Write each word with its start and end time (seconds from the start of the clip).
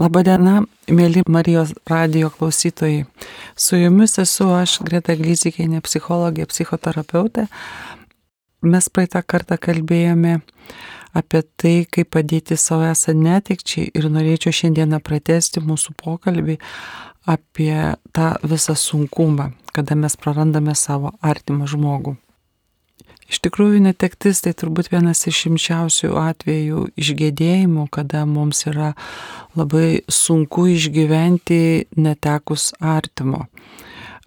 Labadiena, 0.00 0.62
mėly 0.88 1.20
Marijos 1.28 1.74
radio 1.84 2.30
klausytojai. 2.32 3.02
Su 3.52 3.76
jumis 3.76 4.16
esu 4.22 4.46
aš, 4.56 4.78
Greta 4.86 5.12
Glyzikinė, 5.18 5.82
psichologė, 5.84 6.46
psichoterapeutė. 6.48 7.44
Mes 8.64 8.88
praeitą 8.88 9.20
kartą 9.20 9.58
kalbėjome 9.60 10.38
apie 11.12 11.42
tai, 11.60 11.74
kaip 11.84 12.14
padėti 12.16 12.56
savo 12.56 12.88
esant 12.88 13.20
netikčiai 13.26 13.90
ir 13.92 14.08
norėčiau 14.08 14.56
šiandieną 14.62 15.02
pratesti 15.04 15.60
mūsų 15.60 15.92
pokalbį 16.00 16.56
apie 17.28 17.76
tą 18.16 18.32
visą 18.40 18.78
sunkumą, 18.80 19.50
kada 19.76 20.00
mes 20.00 20.16
prarandame 20.16 20.72
savo 20.80 21.12
artimą 21.20 21.68
žmogų. 21.68 22.16
Iš 23.30 23.38
tikrųjų, 23.44 23.78
netektis 23.84 24.42
tai 24.42 24.50
turbūt 24.58 24.88
vienas 24.90 25.22
iš 25.30 25.44
šimčiausių 25.44 26.08
atvejų 26.18 26.88
išgėdėjimų, 26.98 27.86
kada 27.94 28.24
mums 28.26 28.64
yra 28.66 28.90
labai 29.54 30.02
sunku 30.10 30.66
išgyventi 30.72 31.86
netekus 31.94 32.72
artimo. 32.82 33.44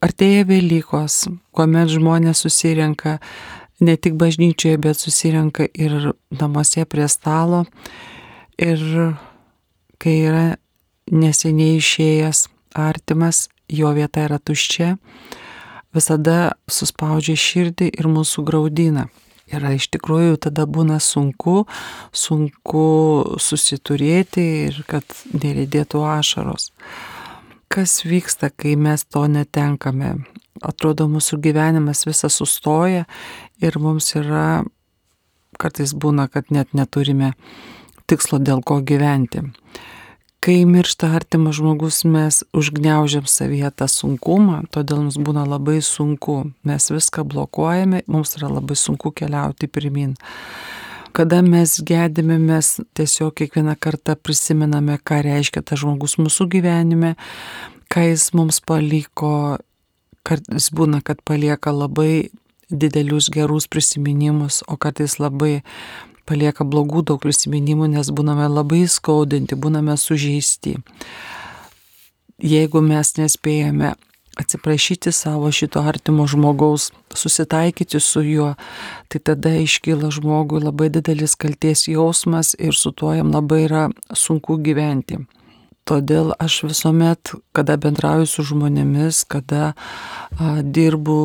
Artėja 0.03 0.47
Velykos, 0.47 1.25
kuomet 1.55 1.91
žmonės 1.91 2.45
susirenka 2.45 3.17
ne 3.83 3.97
tik 3.99 4.15
bažnyčioje, 4.19 4.79
bet 4.79 4.99
susirenka 4.99 5.67
ir 5.67 6.13
namuose 6.31 6.87
prie 6.87 7.09
stalo. 7.11 7.65
Ir 8.55 8.79
kai 9.99 10.15
yra 10.29 10.45
neseniai 11.11 11.81
išėjęs 11.81 12.47
artimas, 12.79 13.49
jo 13.67 13.91
vieta 13.95 14.29
yra 14.29 14.39
tuščia 14.39 14.95
visada 15.93 16.53
suspaudžia 16.69 17.35
širdį 17.39 17.91
ir 17.93 18.09
mūsų 18.09 18.43
graudina. 18.47 19.07
Ir 19.51 19.65
iš 19.69 19.89
tikrųjų 19.93 20.37
tada 20.47 20.65
būna 20.65 20.97
sunku, 21.03 21.65
sunku 22.15 22.85
susiturėti 23.43 24.45
ir 24.69 24.79
kad 24.89 25.03
neridėtų 25.35 26.01
ašaros. 26.07 26.71
Kas 27.73 28.01
vyksta, 28.05 28.49
kai 28.49 28.75
mes 28.79 29.03
to 29.05 29.25
netenkame? 29.27 30.15
Atrodo, 30.63 31.09
mūsų 31.11 31.41
gyvenimas 31.43 32.05
visas 32.07 32.37
sustoja 32.39 33.03
ir 33.61 33.77
mums 33.81 34.13
yra, 34.15 34.63
kartais 35.59 35.91
būna, 35.93 36.29
kad 36.31 36.53
net 36.53 36.71
neturime 36.73 37.33
tikslo 38.07 38.39
dėl 38.39 38.63
ko 38.63 38.79
gyventi 38.79 39.43
kai 40.43 40.65
miršta 40.67 41.07
artimas 41.15 41.55
žmogus, 41.55 42.01
mes 42.03 42.41
užgneužiam 42.51 43.23
savyje 43.31 43.69
tą 43.79 43.87
sunkumą, 43.87 44.65
todėl 44.75 45.05
mums 45.05 45.15
būna 45.15 45.45
labai 45.47 45.77
sunku. 45.79 46.49
Mes 46.67 46.87
viską 46.91 47.23
blokuojame, 47.31 48.01
mums 48.11 48.35
yra 48.35 48.49
labai 48.51 48.75
sunku 48.75 49.13
keliauti 49.15 49.69
pirmin. 49.71 50.17
Kada 51.15 51.39
mes 51.45 51.77
gedime, 51.87 52.35
mes 52.41 52.73
tiesiog 52.97 53.37
kiekvieną 53.39 53.77
kartą 53.79 54.17
prisimename, 54.19 54.97
ką 54.99 55.21
reiškia 55.23 55.63
tas 55.63 55.79
žmogus 55.79 56.17
mūsų 56.19 56.49
gyvenime, 56.57 57.13
ką 57.87 58.09
jis 58.09 58.33
mums 58.35 58.59
paliko. 58.59 59.61
Kartais 60.27 60.69
būna, 60.75 60.99
kad 61.03 61.23
palieka 61.23 61.71
labai 61.71 62.31
didelius 62.71 63.29
gerus 63.31 63.67
prisiminimus, 63.71 64.59
o 64.67 64.75
kartais 64.75 65.19
labai 65.19 65.61
palieka 66.29 66.65
blogų 66.65 67.03
daug 67.09 67.21
prisiminimų, 67.23 67.91
nes 67.95 68.09
būname 68.15 68.47
labai 68.51 68.85
skaudinti, 68.87 69.59
būname 69.59 69.97
sužeisti. 69.99 70.77
Jeigu 72.43 72.81
mes 72.83 73.13
nespėjame 73.17 73.93
atsiprašyti 74.37 75.11
savo 75.11 75.51
šito 75.51 75.81
artimo 75.81 76.25
žmogaus, 76.27 76.91
susitaikyti 77.13 77.99
su 77.99 78.21
juo, 78.21 78.53
tai 79.07 79.19
tada 79.19 79.53
iškyla 79.61 80.09
žmogui 80.11 80.63
labai 80.63 80.89
didelis 80.89 81.35
kalties 81.35 81.87
jausmas 81.87 82.55
ir 82.59 82.73
su 82.73 82.91
tuo 82.91 83.13
jam 83.13 83.31
labai 83.31 83.63
yra 83.67 83.83
sunku 84.13 84.57
gyventi. 84.57 85.21
Todėl 85.83 86.31
aš 86.39 86.61
visuomet, 86.63 87.33
kada 87.51 87.75
bendrauju 87.75 88.27
su 88.31 88.43
žmonėmis, 88.47 89.25
kada 89.27 89.73
a, 89.73 90.61
dirbu, 90.63 91.15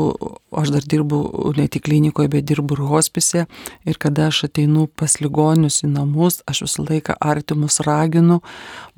aš 0.51 0.73
dar 0.75 0.89
dirbu 0.95 1.21
ne 1.55 1.69
tik 1.71 1.85
klinikoje, 1.87 2.33
bet 2.33 2.49
dirbu 2.51 2.75
ir 2.75 2.83
hospise, 2.91 3.45
ir 3.87 4.01
kada 4.03 4.27
aš 4.33 4.49
ateinu 4.49 4.89
pas 4.99 5.15
ligonius 5.23 5.85
į 5.87 5.93
namus, 5.93 6.41
aš 6.51 6.65
visą 6.67 6.89
laiką 6.89 7.15
artimus 7.23 7.79
raginu, 7.87 8.41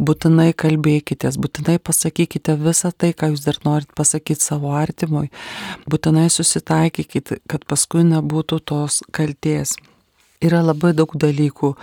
būtinai 0.01 0.55
kalbėkite, 0.57 1.29
būtinai 1.37 1.77
pasakykite 1.77 2.57
visą 2.65 2.95
tai, 2.97 3.13
ką 3.13 3.35
jūs 3.35 3.45
dar 3.45 3.61
norit 3.69 3.93
pasakyti 3.93 4.41
savo 4.41 4.73
artimui, 4.81 5.29
būtinai 5.85 6.31
susitaikykite, 6.33 7.43
kad 7.45 7.69
paskui 7.69 8.09
nebūtų 8.09 8.65
tos 8.65 9.03
kalties. 9.13 9.77
Yra 10.41 10.63
labai 10.65 10.95
daug 10.97 11.13
dalykų, 11.21 11.75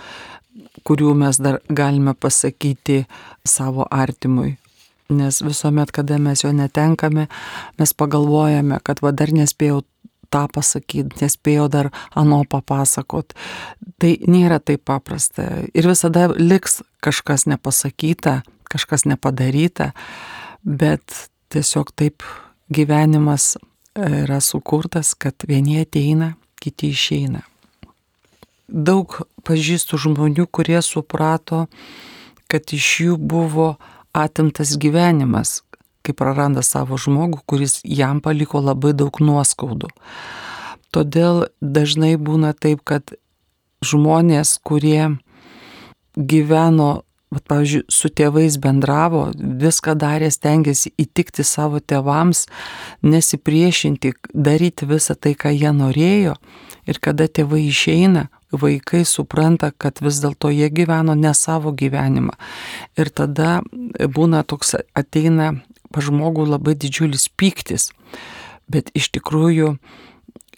kurių 0.88 1.12
mes 1.18 1.40
dar 1.42 1.60
galime 1.68 2.14
pasakyti 2.16 3.02
savo 3.44 3.86
artimui. 3.90 4.56
Nes 5.08 5.40
visuomet, 5.40 5.92
kada 5.92 6.18
mes 6.20 6.42
jo 6.44 6.50
netenkame, 6.52 7.28
mes 7.80 7.94
pagalvojame, 7.96 8.80
kad 8.84 9.00
va 9.04 9.12
dar 9.16 9.32
nespėjau 9.32 9.82
tą 10.32 10.42
pasakyti, 10.52 11.22
nespėjau 11.22 11.68
dar 11.72 11.88
ano 12.16 12.42
papasakot. 12.44 13.32
Tai 14.00 14.12
nėra 14.28 14.60
taip 14.60 14.84
paprasta. 14.88 15.46
Ir 15.72 15.88
visada 15.88 16.28
liks 16.36 16.82
kažkas 17.04 17.46
nepasakyta, 17.48 18.42
kažkas 18.68 19.06
nepadaryta, 19.08 19.94
bet 20.60 21.30
tiesiog 21.52 21.94
taip 21.96 22.26
gyvenimas 22.68 23.54
yra 23.96 24.42
sukurtas, 24.44 25.14
kad 25.16 25.48
vieni 25.48 25.80
ateina, 25.80 26.34
kiti 26.60 26.92
išeina 26.92 27.46
daug 28.68 29.20
pažįstu 29.48 29.98
žmonių, 30.00 30.46
kurie 30.52 30.80
suprato, 30.84 31.66
kad 32.48 32.72
iš 32.72 32.88
jų 33.06 33.16
buvo 33.20 33.76
atimtas 34.16 34.76
gyvenimas, 34.80 35.62
kai 36.04 36.14
praranda 36.16 36.64
savo 36.64 36.98
žmogų, 37.00 37.42
kuris 37.46 37.80
jam 37.84 38.22
paliko 38.24 38.60
labai 38.64 38.94
daug 38.96 39.20
nuoskaudų. 39.20 39.90
Todėl 40.94 41.48
dažnai 41.60 42.16
būna 42.16 42.54
taip, 42.56 42.80
kad 42.88 43.12
žmonės, 43.84 44.56
kurie 44.64 45.18
gyveno, 46.16 47.02
bet, 47.28 47.44
pavyzdžiui, 47.50 47.84
su 47.92 48.08
tėvais 48.08 48.56
bendravo, 48.62 49.28
viską 49.36 49.94
darė, 50.00 50.30
stengiasi 50.32 50.94
įtikti 50.96 51.44
savo 51.44 51.80
tėvams, 51.84 52.46
nesipriešinti, 53.04 54.14
daryti 54.32 54.88
visą 54.88 55.14
tai, 55.14 55.36
ką 55.36 55.52
jie 55.52 55.74
norėjo. 55.76 56.38
Ir 56.88 57.00
kada 57.04 57.28
tėvai 57.28 57.66
išeina, 57.68 58.30
vaikai 58.52 59.04
supranta, 59.04 59.70
kad 59.70 60.00
vis 60.00 60.20
dėlto 60.22 60.50
jie 60.54 60.70
gyveno 60.72 61.14
ne 61.14 61.32
savo 61.34 61.72
gyvenimą. 61.72 62.34
Ir 62.96 63.10
tada 63.10 63.60
būna 63.98 64.44
toks 64.46 64.74
ateina 64.96 65.54
pa 65.92 66.04
žmogų 66.04 66.46
labai 66.48 66.74
didžiulis 66.76 67.28
pyktis. 67.36 67.90
Bet 68.68 68.90
iš 68.96 69.10
tikrųjų 69.16 69.76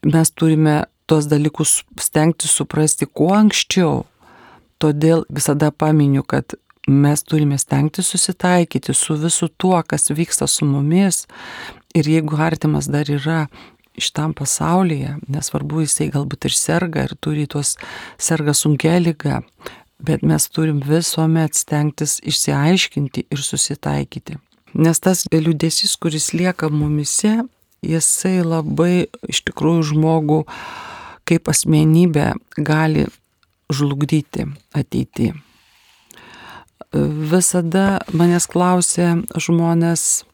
mes 0.07 0.31
turime 0.31 0.85
tos 1.11 1.27
dalykus 1.31 1.83
stengti 2.01 2.49
suprasti 2.49 3.07
kuo 3.07 3.33
anksčiau. 3.35 4.05
Todėl 4.81 5.27
visada 5.29 5.71
paminiu, 5.71 6.23
kad 6.25 6.55
mes 6.89 7.23
turime 7.23 7.59
stengti 7.59 8.03
susitaikyti 8.03 8.95
su 8.95 9.17
visu 9.21 9.51
tuo, 9.57 9.83
kas 9.83 10.11
vyksta 10.11 10.47
su 10.49 10.65
mumis. 10.65 11.27
Ir 11.95 12.07
jeigu 12.09 12.39
artimas 12.39 12.89
dar 12.89 13.11
yra 13.11 13.49
šitam 14.03 14.35
pasaulyje, 14.37 15.17
nesvarbu, 15.31 15.85
jisai 15.85 16.11
galbūt 16.15 16.49
ir 16.49 16.57
serga 16.57 17.07
ir 17.09 17.15
turi 17.21 17.47
tuos 17.51 17.77
serga 18.21 18.55
sunkia 18.57 18.99
lyga, 19.01 19.41
bet 20.01 20.25
mes 20.27 20.49
turim 20.49 20.81
visuomet 20.85 21.57
stengtis 21.59 22.19
išsiaiškinti 22.25 23.27
ir 23.31 23.45
susitaikyti. 23.45 24.39
Nes 24.81 25.03
tas 25.03 25.25
liūdėsis, 25.33 25.97
kuris 26.01 26.31
lieka 26.37 26.71
mumise, 26.71 27.41
jisai 27.83 28.41
labai 28.45 29.09
iš 29.29 29.43
tikrųjų 29.49 29.91
žmogų 29.95 30.45
kaip 31.31 31.51
asmenybę 31.51 32.33
gali 32.59 33.07
žlugdyti 33.71 34.49
ateityje. 34.75 35.37
Visada 37.31 38.01
manęs 38.11 38.49
klausė 38.51 39.13
žmonės, 39.39 40.25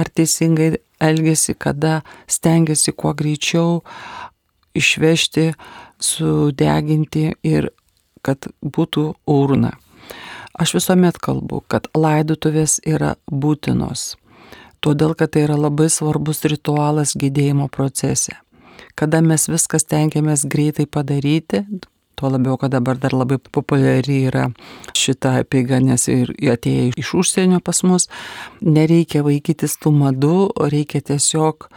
ar 0.00 0.08
teisingai 0.08 0.78
elgesi, 1.00 1.54
kada 1.54 2.00
stengiasi 2.30 2.92
kuo 2.92 3.12
greičiau 3.14 3.80
išvežti, 4.74 5.52
sudeginti 6.00 7.30
ir 7.42 7.70
kad 8.22 8.50
būtų 8.62 9.06
urna. 9.30 9.74
Aš 10.60 10.74
visuomet 10.76 11.16
kalbu, 11.22 11.62
kad 11.68 11.88
laidutuvės 11.96 12.80
yra 12.84 13.14
būtinos, 13.32 14.16
todėl 14.84 15.14
kad 15.16 15.32
tai 15.32 15.46
yra 15.46 15.56
labai 15.56 15.88
svarbus 15.92 16.44
ritualas 16.44 17.14
gydėjimo 17.16 17.70
procese. 17.72 18.36
Kada 18.98 19.20
mes 19.24 19.46
viskas 19.48 19.86
tengiamės 19.88 20.44
greitai 20.44 20.86
padaryti, 20.86 21.64
Tuo 22.20 22.28
labiau, 22.28 22.58
kad 22.60 22.74
dabar 22.74 22.98
dar 23.00 23.14
labai 23.16 23.38
populiari 23.40 24.18
yra 24.28 24.50
šita 24.92 25.38
apeiga, 25.40 25.78
nes 25.80 26.04
ir 26.12 26.34
atėję 26.36 26.90
iš 27.00 27.14
užsienio 27.16 27.62
pas 27.64 27.80
mus, 27.88 28.10
nereikia 28.60 29.22
vaikytis 29.24 29.78
tų 29.80 29.94
madų, 29.96 30.34
reikia 30.68 31.00
tiesiog 31.00 31.70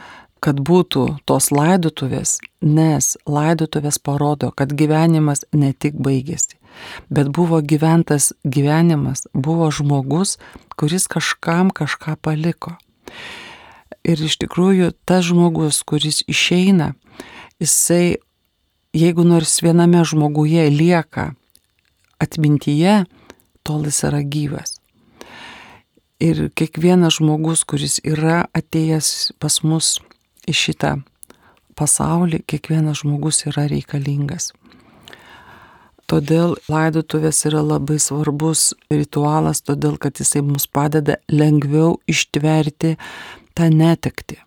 kad 0.44 0.60
būtų 0.60 1.06
tos 1.30 1.48
laidotuvės, 1.56 2.36
nes 2.60 3.14
laidotuvės 3.24 4.02
parodo, 4.04 4.52
kad 4.52 4.74
gyvenimas 4.76 5.46
ne 5.56 5.72
tik 5.72 5.96
baigėsi, 5.96 6.58
bet 7.08 7.32
buvo 7.32 7.62
gyventas 7.64 8.34
gyvenimas, 8.44 9.24
buvo 9.32 9.70
žmogus, 9.72 10.36
kuris 10.76 11.08
kažkam 11.08 11.72
kažką 11.72 12.18
paliko. 12.20 12.76
Ir 14.04 14.20
iš 14.20 14.36
tikrųjų 14.44 14.92
tas 15.08 15.24
žmogus, 15.30 15.80
kuris 15.88 16.26
išeina, 16.28 16.92
jisai, 17.64 18.20
jeigu 18.94 19.26
nors 19.26 19.62
viename 19.66 20.04
žmoguje 20.06 20.70
lieka 20.70 21.34
atmintyje, 22.22 23.04
tol 23.64 23.86
jis 23.88 24.04
yra 24.08 24.22
gyvas. 24.24 24.78
Ir 26.24 26.48
kiekvienas 26.56 27.18
žmogus, 27.18 27.66
kuris 27.68 27.98
yra 28.06 28.46
atėjęs 28.56 29.34
pas 29.42 29.60
mus 29.66 29.98
į 30.48 30.56
šitą 30.56 30.94
pasaulį, 31.76 32.44
kiekvienas 32.48 33.02
žmogus 33.02 33.44
yra 33.50 33.66
reikalingas. 33.72 34.52
Todėl 36.08 36.54
laidotuvės 36.70 37.40
yra 37.50 37.64
labai 37.64 37.98
svarbus 38.00 38.72
ritualas, 38.92 39.64
todėl 39.66 39.98
kad 39.98 40.20
jisai 40.20 40.44
mums 40.46 40.68
padeda 40.68 41.18
lengviau 41.32 41.98
ištverti 42.08 42.98
tą 43.58 43.70
netekti. 43.74 44.38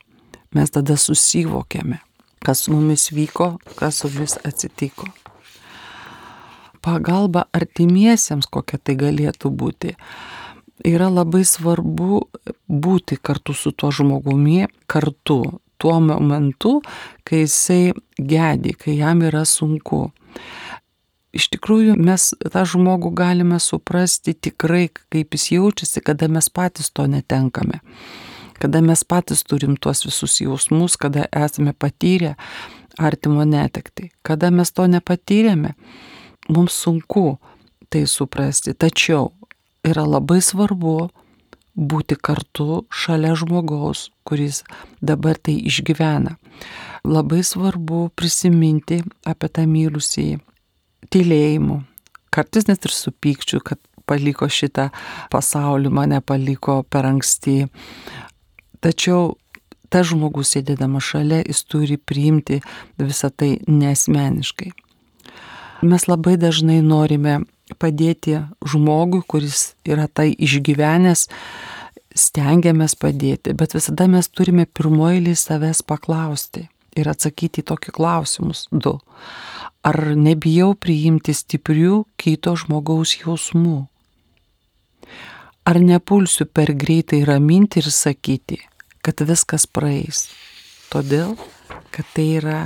Mes 0.55 0.71
tada 0.73 0.95
susivokėme, 1.01 1.99
kas 2.47 2.65
su 2.65 2.75
mumis 2.75 3.11
vyko, 3.15 3.57
kas 3.79 4.03
su 4.03 4.11
mumis 4.13 4.37
atsitiko. 4.47 5.09
Pagalba 6.85 7.49
artimiesiems, 7.57 8.47
kokia 8.47 8.79
tai 8.79 8.95
galėtų 9.01 9.51
būti, 9.51 9.97
yra 10.87 11.11
labai 11.11 11.43
svarbu 11.43 12.21
būti 12.71 13.19
kartu 13.19 13.57
su 13.59 13.73
tuo 13.75 13.91
žmogumi, 13.91 14.69
kartu 14.87 15.41
tuo 15.83 15.97
momentu, 16.01 16.79
kai 17.27 17.43
jisai 17.43 17.91
gedi, 18.17 18.77
kai 18.79 19.01
jam 19.01 19.27
yra 19.27 19.43
sunku 19.45 20.07
iš 21.37 21.51
tikrųjų 21.55 21.97
mes 22.01 22.31
tą 22.53 22.65
žmogų 22.69 23.13
galime 23.17 23.59
suprasti 23.63 24.35
tikrai, 24.35 24.89
kaip 25.13 25.37
jis 25.37 25.51
jaučiasi, 25.57 26.03
kada 26.05 26.29
mes 26.33 26.49
patys 26.53 26.91
to 26.95 27.07
netenkame. 27.11 27.83
Kada 28.61 28.81
mes 28.81 29.05
patys 29.05 29.45
turim 29.45 29.77
tuos 29.77 30.05
visus 30.07 30.41
jausmus, 30.41 30.97
kada 30.97 31.27
esame 31.33 31.73
patyrę 31.73 32.35
artimo 32.99 33.45
netekti. 33.45 34.11
Kada 34.23 34.51
mes 34.51 34.73
to 34.73 34.87
nepatyrėme, 34.89 35.75
mums 36.49 36.77
sunku 36.83 37.37
tai 37.91 38.07
suprasti. 38.07 38.75
Tačiau 38.75 39.33
yra 39.87 40.07
labai 40.09 40.41
svarbu 40.43 40.97
būti 41.77 42.17
kartu 42.17 42.87
šalia 42.89 43.35
žmogaus, 43.37 44.09
kuris 44.25 44.63
dabar 45.05 45.37
tai 45.37 45.59
išgyvena. 45.69 46.37
Labai 47.05 47.43
svarbu 47.45 48.09
prisiminti 48.17 49.03
apie 49.29 49.51
tą 49.53 49.67
mylusį 49.69 50.29
tylėjimu, 51.13 51.83
kartais 52.33 52.67
net 52.67 52.89
ir 52.89 52.95
su 52.95 53.13
pykčiu, 53.13 53.61
kad 53.61 53.79
paliko 54.07 54.49
šitą 54.49 54.89
pasaulį, 55.33 55.91
mane 55.93 56.23
paliko 56.25 56.81
per 56.89 57.09
anksti. 57.09 57.67
Tačiau 58.85 59.37
tas 59.91 60.09
žmogus 60.11 60.55
sėdėdama 60.55 61.01
šalia, 61.03 61.43
jis 61.47 61.63
turi 61.65 61.97
priimti 61.97 62.61
visą 62.99 63.31
tai 63.31 63.57
nesmeniškai. 63.69 64.73
Mes 65.87 66.07
labai 66.09 66.37
dažnai 66.41 66.81
norime 66.83 67.43
padėti 67.79 68.41
žmogui, 68.65 69.23
kuris 69.27 69.75
yra 69.87 70.07
tai 70.09 70.31
išgyvenęs, 70.33 71.27
stengiamės 72.17 72.97
padėti, 72.97 73.53
bet 73.53 73.77
visada 73.77 74.07
mes 74.09 74.29
turime 74.29 74.65
pirmoji 74.67 75.37
savęs 75.37 75.83
paklausti 75.85 76.69
ir 76.97 77.11
atsakyti 77.13 77.61
į 77.61 77.69
tokį 77.69 77.93
klausimus 77.93 78.67
du. 78.73 78.97
Ar 79.87 79.99
nebijau 80.17 80.73
priimti 80.75 81.35
stiprių 81.37 82.07
kito 82.19 82.57
žmogaus 82.57 83.19
jausmų? 83.21 83.85
Ar 85.67 85.81
nepulsiu 85.83 86.47
per 86.47 86.71
greitai 86.79 87.25
raminti 87.27 87.81
ir 87.83 87.91
sakyti, 87.91 88.61
kad 89.03 89.19
viskas 89.27 89.67
praeis? 89.67 90.29
Todėl, 90.93 91.35
kad 91.91 92.07
tai 92.15 92.27
yra 92.39 92.61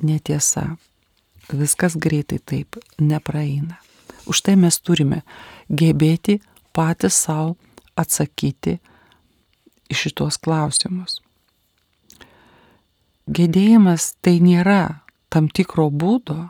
netiesa. 0.00 0.78
Viskas 1.52 1.98
greitai 2.00 2.38
taip 2.40 2.78
nepraeina. 2.96 3.76
Už 4.24 4.40
tai 4.46 4.54
mes 4.56 4.78
turime 4.80 5.20
gebėti 5.68 6.38
patys 6.72 7.18
savo 7.26 7.58
atsakyti 8.00 8.78
į 9.92 9.98
šitos 9.98 10.40
klausimus. 10.40 11.18
Gedėjimas 13.28 14.14
tai 14.24 14.38
nėra 14.40 15.04
tam 15.28 15.52
tikro 15.52 15.90
būdo, 15.92 16.48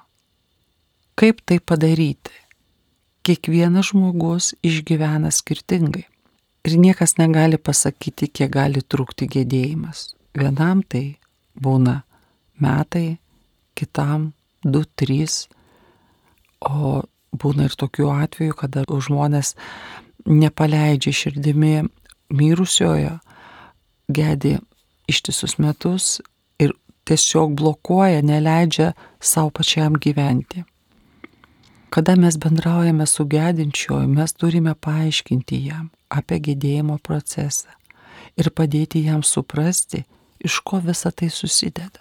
kaip 1.19 1.43
tai 1.43 1.59
padaryti. 1.59 2.42
Kiekvienas 3.23 3.93
žmogus 3.93 4.53
išgyvena 4.67 5.31
skirtingai. 5.31 6.07
Ir 6.67 6.77
niekas 6.79 7.17
negali 7.19 7.59
pasakyti, 7.59 8.29
kiek 8.31 8.51
gali 8.55 8.83
trukti 8.83 9.27
gedėjimas. 9.31 10.15
Vienam 10.39 10.83
tai 10.83 11.19
būna 11.59 12.03
metai, 12.63 13.19
kitam 13.79 14.33
du, 14.63 14.85
trys, 14.99 15.47
o 16.63 17.03
būna 17.35 17.67
ir 17.67 17.79
tokių 17.79 18.11
atvejų, 18.15 18.59
kada 18.59 18.85
žmonės 18.87 19.55
nepaleidžia 20.27 21.15
širdimi 21.15 21.83
mirusiojo, 22.31 23.17
gedi 24.07 24.59
ištisus 25.11 25.59
metus 25.59 26.21
tiesiog 27.05 27.57
blokuoja, 27.59 28.23
neleidžia 28.23 28.93
savo 29.21 29.51
pačiam 29.51 29.97
gyventi. 29.99 30.65
Kada 31.93 32.17
mes 32.17 32.39
bendraujame 32.39 33.07
su 33.07 33.25
gedinčioju, 33.25 34.09
mes 34.09 34.33
turime 34.33 34.73
paaiškinti 34.75 35.59
jam 35.67 35.91
apie 36.09 36.39
gedėjimo 36.41 36.95
procesą 37.05 37.69
ir 38.41 38.49
padėti 38.49 39.03
jam 39.05 39.21
suprasti, 39.21 40.01
iš 40.41 40.57
ko 40.65 40.81
visa 40.81 41.11
tai 41.13 41.29
susideda. 41.29 42.01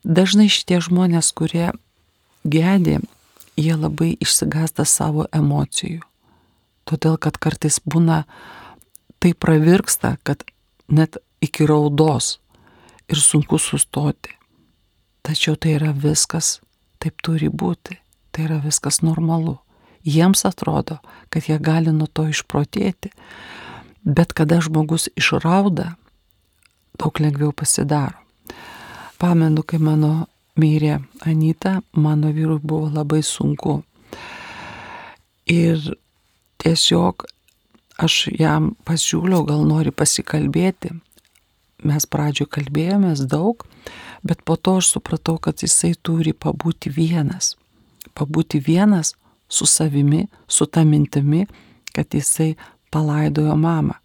Dažnai 0.00 0.48
šitie 0.48 0.80
žmonės, 0.80 1.28
kurie 1.36 1.74
gedi, 2.48 2.96
jie 3.60 3.74
labai 3.76 4.14
išsigasta 4.16 4.88
savo 4.88 5.26
emocijų. 5.28 6.00
Todėl, 6.88 7.18
kad 7.20 7.36
kartais 7.36 7.82
būna 7.84 8.22
tai 9.20 9.34
pravirksta, 9.36 10.16
kad 10.24 10.40
net 10.88 11.20
iki 11.44 11.68
raudos 11.68 12.38
ir 13.12 13.20
sunku 13.20 13.60
sustoti. 13.60 14.32
Tačiau 15.20 15.60
tai 15.60 15.76
yra 15.76 15.92
viskas, 15.92 16.62
taip 16.96 17.20
turi 17.20 17.52
būti, 17.52 18.00
tai 18.32 18.46
yra 18.48 18.58
viskas 18.64 19.02
normalu. 19.04 19.58
Jiems 20.02 20.44
atrodo, 20.48 20.98
kad 21.30 21.46
jie 21.46 21.58
gali 21.62 21.92
nuo 21.94 22.08
to 22.10 22.26
išprotėti, 22.32 23.12
bet 24.02 24.32
kada 24.34 24.58
žmogus 24.64 25.06
išrauda, 25.14 25.92
daug 26.98 27.20
lengviau 27.22 27.52
pasidaro. 27.54 28.18
Pamenu, 29.22 29.62
kai 29.62 29.78
mano 29.78 30.26
mirė 30.58 30.98
Anita, 31.22 31.78
mano 31.94 32.32
vyrui 32.34 32.58
buvo 32.58 32.90
labai 32.90 33.22
sunku. 33.22 33.82
Ir 35.46 35.78
tiesiog 36.58 37.22
aš 38.02 38.26
jam 38.34 38.72
pasiūliau, 38.88 39.46
gal 39.46 39.62
nori 39.68 39.94
pasikalbėti 39.94 40.90
mes 41.86 42.06
pradžioje 42.06 42.50
kalbėjomės 42.56 43.24
daug, 43.30 43.66
bet 44.26 44.42
po 44.46 44.56
to 44.56 44.78
aš 44.80 44.94
supratau, 44.96 45.38
kad 45.42 45.62
jisai 45.62 45.94
turi 45.94 46.32
pabūti 46.32 46.92
vienas. 46.94 47.56
Pabūti 48.18 48.60
vienas 48.62 49.14
su 49.48 49.66
savimi, 49.66 50.26
su 50.48 50.66
ta 50.66 50.84
mintimi, 50.84 51.46
kad 51.92 52.14
jisai 52.14 52.54
palaidojo 52.92 53.56
mamą. 53.56 53.98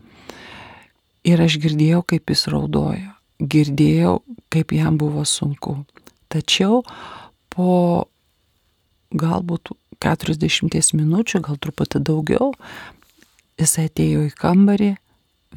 Ir 1.27 1.41
aš 1.43 1.57
girdėjau, 1.63 2.03
kaip 2.07 2.31
jis 2.31 2.47
raudojo, 2.51 3.11
girdėjau, 3.39 4.19
kaip 4.53 4.71
jam 4.75 4.99
buvo 4.99 5.25
sunku. 5.27 5.81
Tačiau 6.31 6.83
po 7.51 8.07
galbūt 9.11 9.73
40 10.03 10.95
minučių, 10.95 11.41
gal 11.43 11.59
truputį 11.59 12.03
daugiau, 12.07 12.53
jisai 13.59 13.87
atėjo 13.89 14.27
į 14.27 14.31
kambarį 14.39 14.93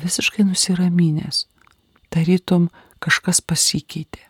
visiškai 0.01 0.47
nusiraminęs 0.49 1.45
tarytum 2.11 2.69
kažkas 3.03 3.41
pasikeitė. 3.41 4.23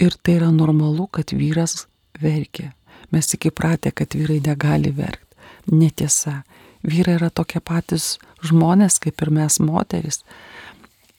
Ir 0.00 0.16
tai 0.22 0.38
yra 0.38 0.48
normalu, 0.54 1.06
kad 1.12 1.34
vyras 1.36 1.84
verkia. 2.20 2.70
Mes 3.10 3.26
tik 3.30 3.50
įpratę, 3.50 3.92
kad 3.92 4.14
vyrai 4.14 4.40
negali 4.44 4.92
verkti. 4.94 5.26
Netiesa. 5.70 6.42
Vyrai 6.82 7.18
yra 7.18 7.28
tokie 7.30 7.60
patys 7.60 8.16
žmonės, 8.46 8.98
kaip 9.02 9.20
ir 9.22 9.32
mes 9.34 9.58
moteris. 9.60 10.22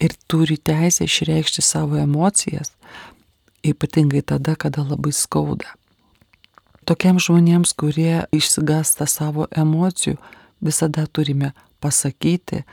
Ir 0.01 0.15
turi 0.31 0.57
teisę 0.57 1.05
išreikšti 1.05 1.61
savo 1.61 1.99
emocijas, 2.01 2.71
ypatingai 3.61 4.23
tada, 4.25 4.55
kada 4.55 4.81
labai 4.81 5.13
skauda. 5.13 5.69
Tokiems 6.89 7.27
žmonėms, 7.27 7.75
kurie 7.77 8.23
išsigasta 8.33 9.05
savo 9.05 9.45
emocijų, 9.53 10.17
visada 10.65 11.05
turime 11.05 11.51
pasakyti, 11.81 12.63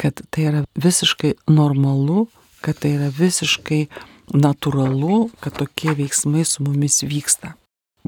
kad 0.00 0.22
tai 0.32 0.48
yra 0.48 0.64
visiškai 0.80 1.34
normalu, 1.52 2.28
kad 2.64 2.80
tai 2.80 2.94
yra 2.96 3.10
visiškai 3.12 3.84
natūralu, 4.32 5.28
kad 5.44 5.56
tokie 5.60 5.92
veiksmai 5.98 6.44
su 6.48 6.64
mumis 6.64 7.02
vyksta. 7.04 7.57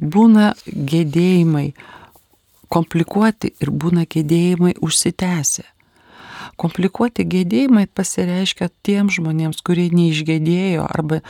Būna 0.00 0.54
gedėjimai 0.64 1.72
komplikuoti 2.70 3.52
ir 3.60 3.70
būna 3.70 4.06
gedėjimai 4.08 4.76
užsitęsę. 4.80 5.66
Komplikuoti 6.60 7.24
gedėjimai 7.24 7.86
pasireiškia 7.88 8.68
tiems 8.84 9.16
žmonėms, 9.16 9.62
kurie 9.64 9.88
neišgėdėjo 9.92 10.84
arba 10.84 11.20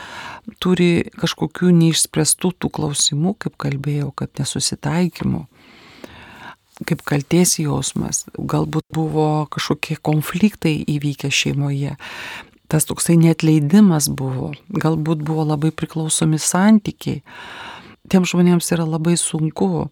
turi 0.63 1.07
kažkokių 1.19 1.71
neišspręstų 1.77 2.51
tų 2.59 2.71
klausimų, 2.77 3.35
kaip 3.39 3.55
kalbėjau, 3.59 4.09
kad 4.11 4.31
nesusitaikymų, 4.39 5.45
kaip 6.87 7.03
kalties 7.07 7.57
jausmas, 7.63 8.25
galbūt 8.35 8.87
buvo 8.91 9.47
kažkokie 9.51 9.97
konfliktai 10.03 10.75
įvykę 10.95 11.31
šeimoje, 11.31 11.95
tas 12.71 12.87
toksai 12.87 13.15
netleidimas 13.19 14.09
buvo, 14.11 14.51
galbūt 14.67 15.23
buvo 15.27 15.47
labai 15.47 15.71
priklausomi 15.75 16.39
santykiai. 16.39 17.23
Tiem 18.11 18.25
žmonėms 18.27 18.67
yra 18.75 18.83
labai 18.83 19.15
sunku, 19.15 19.87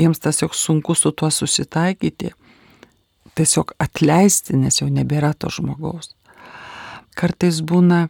jiems 0.00 0.22
tiesiog 0.24 0.54
sunku 0.56 0.96
su 0.96 1.12
tuo 1.12 1.28
susitaikyti, 1.28 2.32
tiesiog 3.36 3.74
atleisti, 3.82 4.56
nes 4.56 4.80
jau 4.80 4.88
nebėra 4.88 5.34
to 5.36 5.52
žmogaus. 5.52 6.14
Kartais 7.12 7.60
būna 7.60 8.06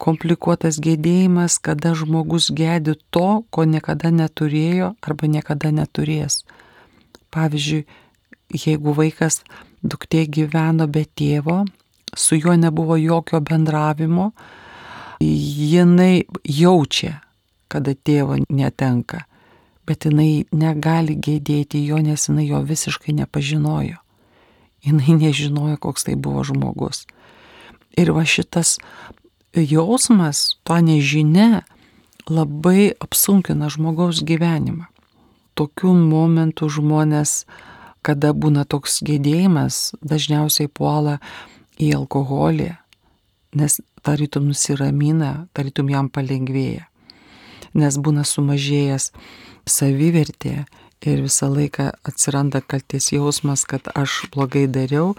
komplikuotas 0.00 0.80
gėdėjimas, 0.84 1.58
kada 1.64 1.94
žmogus 1.96 2.50
gėdi 2.56 2.96
to, 3.12 3.42
ko 3.48 3.64
niekada 3.64 4.12
neturėjo 4.12 4.94
arba 5.00 5.28
niekada 5.28 5.72
neturės. 5.72 6.42
Pavyzdžiui, 7.32 7.86
jeigu 8.52 8.94
vaikas 8.96 9.40
duktė 9.80 10.26
gyveno 10.26 10.88
be 10.90 11.04
tėvo, 11.04 11.62
su 12.16 12.36
juo 12.36 12.56
nebuvo 12.58 12.96
jokio 13.00 13.40
bendravimo, 13.40 14.30
jinai 15.20 16.24
jaučia, 16.44 17.20
kada 17.70 17.94
tėvo 17.94 18.38
netenka, 18.48 19.24
bet 19.86 20.06
jinai 20.08 20.46
negali 20.52 21.16
gėdėti 21.16 21.82
jo, 21.86 22.00
nes 22.02 22.28
jinai 22.28 22.46
jo 22.48 22.60
visiškai 22.66 23.14
nepažinojo. 23.22 23.98
Jinai 24.86 25.16
nežinojo, 25.18 25.76
koks 25.80 26.08
tai 26.08 26.16
buvo 26.16 26.44
žmogus. 26.46 27.04
Ir 27.98 28.12
va 28.16 28.24
šitas 28.24 28.78
jausmas, 29.54 30.56
to 30.64 30.78
nežinia, 30.80 31.64
labai 32.30 32.92
apsunkina 33.02 33.70
žmogaus 33.72 34.22
gyvenimą. 34.26 34.86
Tokių 35.58 35.92
momentų 35.92 36.70
žmonės, 36.72 37.44
kada 38.06 38.32
būna 38.32 38.64
toks 38.64 39.02
gėdėjimas, 39.04 39.90
dažniausiai 40.00 40.70
puola 40.72 41.18
į 41.80 41.92
alkoholį, 41.98 42.70
nes 43.58 43.80
tarytum 44.06 44.48
nusiramina, 44.48 45.48
tarytum 45.52 45.90
jam 45.92 46.08
palengvėja. 46.08 46.86
Nes 47.74 47.98
būna 48.02 48.24
sumažėjęs 48.26 49.10
savivertė 49.70 50.64
ir 51.06 51.22
visą 51.24 51.48
laiką 51.52 51.90
atsiranda 52.04 52.60
kalties 52.60 53.12
jausmas, 53.14 53.64
kad 53.64 53.88
aš 53.94 54.26
blogai 54.34 54.66
dariau, 54.68 55.14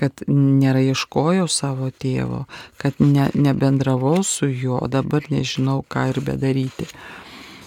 kad 0.00 0.22
nėra 0.26 0.80
ieškojau 0.90 1.46
savo 1.50 1.90
tėvo, 1.92 2.46
kad 2.80 2.96
ne, 3.02 3.28
nebendravau 3.34 4.22
su 4.24 4.48
juo, 4.48 4.78
o 4.80 4.88
dabar 4.88 5.26
nežinau, 5.32 5.82
ką 5.84 6.08
ir 6.14 6.22
bedaryti. 6.24 6.88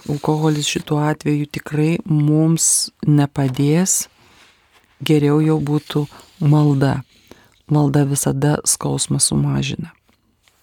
Alkoholis 0.09 0.67
šituo 0.67 0.99
atveju 1.05 1.47
tikrai 1.53 1.91
mums 2.09 2.91
nepadės, 3.07 4.07
geriau 5.03 5.39
jau 5.43 5.59
būtų 5.63 6.07
malda. 6.43 7.01
Malda 7.71 8.03
visada 8.09 8.57
skausmą 8.67 9.21
sumažina. 9.23 9.93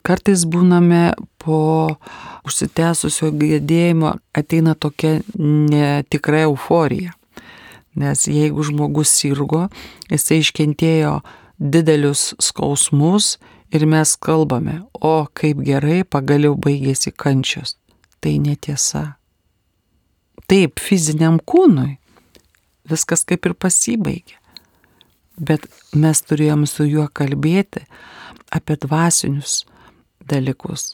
Kartais 0.05 0.45
būname 0.49 1.15
po 1.40 1.61
užsitęsusio 2.47 3.30
gėdėjimo 3.40 4.14
ateina 4.37 4.76
tokia 4.76 5.18
netikra 5.37 6.44
euforija. 6.49 7.14
Nes 7.99 8.26
jeigu 8.30 8.62
žmogus 8.68 9.11
sirgo, 9.11 9.66
jisai 10.12 10.40
iškentėjo 10.44 11.16
didelius 11.59 12.30
skausmus 12.40 13.38
ir 13.75 13.87
mes 13.87 14.14
kalbame, 14.16 14.80
o 14.94 15.26
kaip 15.35 15.62
gerai 15.66 16.02
pagaliau 16.04 16.54
baigėsi 16.54 17.12
kančios. 17.12 17.76
Tai 18.20 18.35
netiesa. 18.42 19.16
Taip, 20.50 20.80
fiziniam 20.82 21.38
kūnui 21.40 21.97
viskas 22.90 23.25
kaip 23.25 23.47
ir 23.49 23.56
pasibaigė. 23.56 24.37
Bet 25.40 25.64
mes 25.97 26.20
turėjom 26.26 26.66
su 26.68 26.85
juo 26.85 27.06
kalbėti 27.16 27.87
apie 28.52 28.76
dvasinius 28.82 29.62
dalykus. 30.28 30.90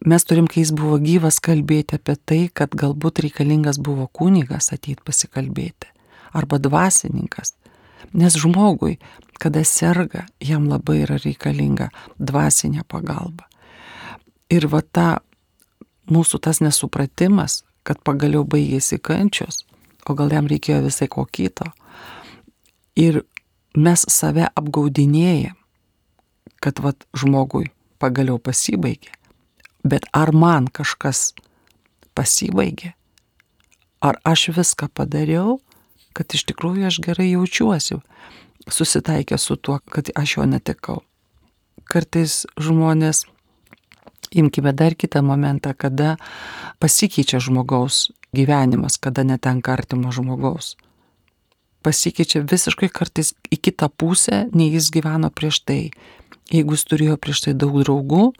Mes 0.00 0.24
turim, 0.24 0.46
kai 0.48 0.62
jis 0.62 0.70
buvo 0.72 0.96
gyvas, 0.96 1.42
kalbėti 1.44 1.98
apie 1.98 2.14
tai, 2.16 2.40
kad 2.48 2.72
galbūt 2.72 3.20
reikalingas 3.20 3.76
buvo 3.76 4.06
kunigas 4.08 4.72
ateit 4.72 5.02
pasikalbėti. 5.04 5.90
Arba 6.32 6.56
dvasininkas. 6.56 7.52
Nes 8.16 8.38
žmogui, 8.40 8.96
kada 9.36 9.60
serga, 9.64 10.24
jam 10.40 10.70
labai 10.70 11.02
yra 11.02 11.18
reikalinga 11.20 11.90
dvasinė 12.16 12.86
pagalba. 12.88 13.44
Ir 14.48 14.70
va 14.72 14.80
ta 14.80 15.20
mūsų 16.08 16.40
tas 16.48 16.62
nesupratimas, 16.64 17.60
kad 17.84 18.00
pagaliau 18.00 18.46
baigėsi 18.48 18.96
kančios, 18.96 19.66
o 20.08 20.16
gal 20.16 20.32
jam 20.32 20.48
reikėjo 20.48 20.80
visai 20.88 21.12
ko 21.12 21.26
kito. 21.28 21.68
Ir 22.96 23.20
mes 23.76 24.08
save 24.08 24.48
apgaudinėjom, 24.48 25.60
kad 26.60 26.80
vat 26.80 27.04
žmogui 27.12 27.68
pagaliau 28.00 28.40
pasibaigė. 28.40 29.19
Bet 29.84 30.06
ar 30.12 30.32
man 30.36 30.68
kažkas 30.68 31.32
pasibaigė? 32.16 32.94
Ar 34.00 34.16
aš 34.24 34.50
viską 34.56 34.88
padariau, 34.92 35.58
kad 36.16 36.32
iš 36.34 36.46
tikrųjų 36.50 36.88
aš 36.88 37.00
gerai 37.04 37.30
jaučiuosi, 37.30 38.00
susitaikę 38.68 39.38
su 39.38 39.56
tuo, 39.56 39.78
kad 39.84 40.10
aš 40.16 40.36
jo 40.36 40.46
netekau. 40.48 41.00
Kartais 41.90 42.44
žmonės, 42.60 43.24
imkime 44.30 44.72
dar 44.72 44.94
kitą 44.94 45.22
momentą, 45.26 45.74
kada 45.74 46.16
pasikeičia 46.78 47.40
žmogaus 47.40 48.10
gyvenimas, 48.36 48.98
kada 48.98 49.24
netenka 49.24 49.72
artimo 49.72 50.12
žmogaus. 50.12 50.76
Pasikeičia 51.82 52.44
visiškai 52.44 52.90
kartais 52.92 53.32
į 53.50 53.56
kitą 53.56 53.88
pusę, 53.88 54.46
nei 54.52 54.70
jis 54.74 54.90
gyveno 54.92 55.32
prieš 55.32 55.62
tai. 55.64 55.82
Jeigu 56.52 56.76
jis 56.76 56.84
turėjo 56.86 57.16
prieš 57.16 57.46
tai 57.46 57.54
daug 57.56 57.78
draugų, 57.80 58.30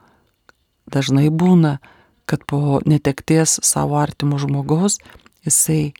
dažnai 0.87 1.29
būna, 1.31 1.79
kad 2.25 2.45
po 2.47 2.81
netekties 2.87 3.59
savo 3.67 3.99
artimo 3.99 4.39
žmogaus 4.39 5.01
jisai 5.45 5.93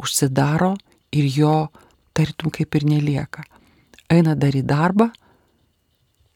užsidaro 0.00 0.74
ir 1.12 1.28
jo 1.28 1.56
tarytum 2.14 2.50
kaip 2.54 2.74
ir 2.74 2.86
nelieka. 2.88 3.44
Eina 4.10 4.34
daryti 4.38 4.66
darbą, 4.66 5.10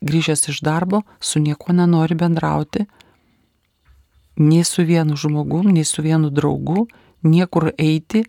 grįžęs 0.05 0.49
iš 0.53 0.61
darbo, 0.63 1.03
su 1.21 1.41
niekuo 1.41 1.75
nenori 1.75 2.15
bendrauti, 2.19 2.85
nei 4.39 4.65
su 4.65 4.85
vienu 4.87 5.17
žmogum, 5.17 5.73
nei 5.75 5.85
su 5.85 6.03
vienu 6.03 6.31
draugu, 6.31 6.87
niekur 7.23 7.73
eiti, 7.79 8.25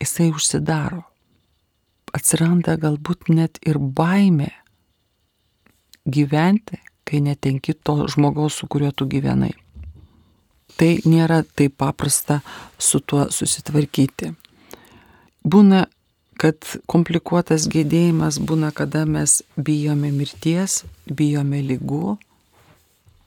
jisai 0.00 0.30
užsidaro. 0.32 1.02
Atsiranda 2.16 2.76
galbūt 2.80 3.28
net 3.28 3.58
ir 3.66 3.78
baime 3.78 4.48
gyventi, 6.06 6.78
kai 7.06 7.22
netenki 7.22 7.74
to 7.74 8.06
žmogaus, 8.10 8.58
su 8.58 8.66
kuriuo 8.66 8.92
tu 8.92 9.06
gyvenai. 9.10 9.54
Tai 10.76 10.90
nėra 11.08 11.40
taip 11.56 11.78
paprasta 11.80 12.40
su 12.78 13.00
tuo 13.00 13.28
susitvarkyti. 13.32 14.32
Būna, 15.46 15.86
kad 16.36 16.58
komplikuotas 16.90 17.68
gėdėjimas 17.72 18.40
būna, 18.42 18.72
kada 18.74 19.06
mes 19.08 19.38
bijome 19.56 20.10
mirties, 20.12 20.82
bijome 21.06 21.62
lygų. 21.64 22.16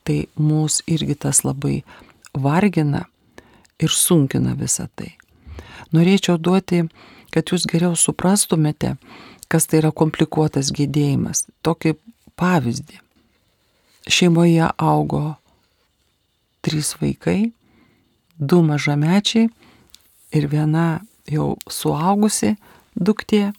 Tai 0.06 0.18
mūsų 0.40 0.86
irgi 0.94 1.16
tas 1.26 1.42
labai 1.44 1.80
vargina 2.34 3.04
ir 3.80 3.92
sunkina 3.92 4.54
visą 4.58 4.86
tai. 4.94 5.14
Norėčiau 5.94 6.38
duoti, 6.38 6.84
kad 7.34 7.50
jūs 7.50 7.66
geriau 7.70 7.96
suprastumėte, 7.98 8.94
kas 9.50 9.66
tai 9.66 9.80
yra 9.82 9.90
komplikuotas 9.90 10.70
gėdėjimas. 10.74 11.48
Tokį 11.66 11.96
pavyzdį. 12.38 13.00
Šeimoje 14.10 14.66
augo 14.76 15.34
trys 16.60 16.94
vaikai, 17.00 17.52
du 18.36 18.60
mažamečiai 18.66 19.48
ir 20.34 20.46
viena 20.50 21.00
jau 21.30 21.54
suaugusi 21.70 22.56
duktė 22.96 23.52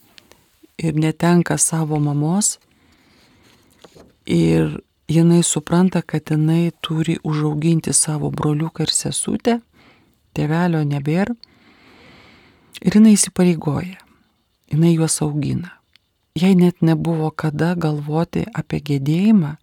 ir 0.81 0.99
netenka 0.99 1.57
savo 1.57 1.99
mamos. 2.03 2.57
Ir 4.25 4.81
jinai 5.09 5.41
supranta, 5.43 6.01
kad 6.01 6.29
jinai 6.29 6.71
turi 6.83 7.17
užauginti 7.23 7.93
savo 7.93 8.29
broliuką 8.29 8.85
ir 8.85 8.93
sesutę, 8.93 9.59
tėvelio 10.35 10.83
nebėra. 10.87 11.35
Ir 12.81 12.97
jinai 12.97 13.15
įsipareigoja, 13.17 13.99
jinai 14.71 14.95
juos 14.95 15.21
augina 15.23 15.81
jai 16.35 16.55
net 16.55 16.81
nebuvo 16.81 17.31
kada 17.31 17.75
galvoti 17.75 18.45
apie 18.53 18.79
gedėjimą, 18.79 19.55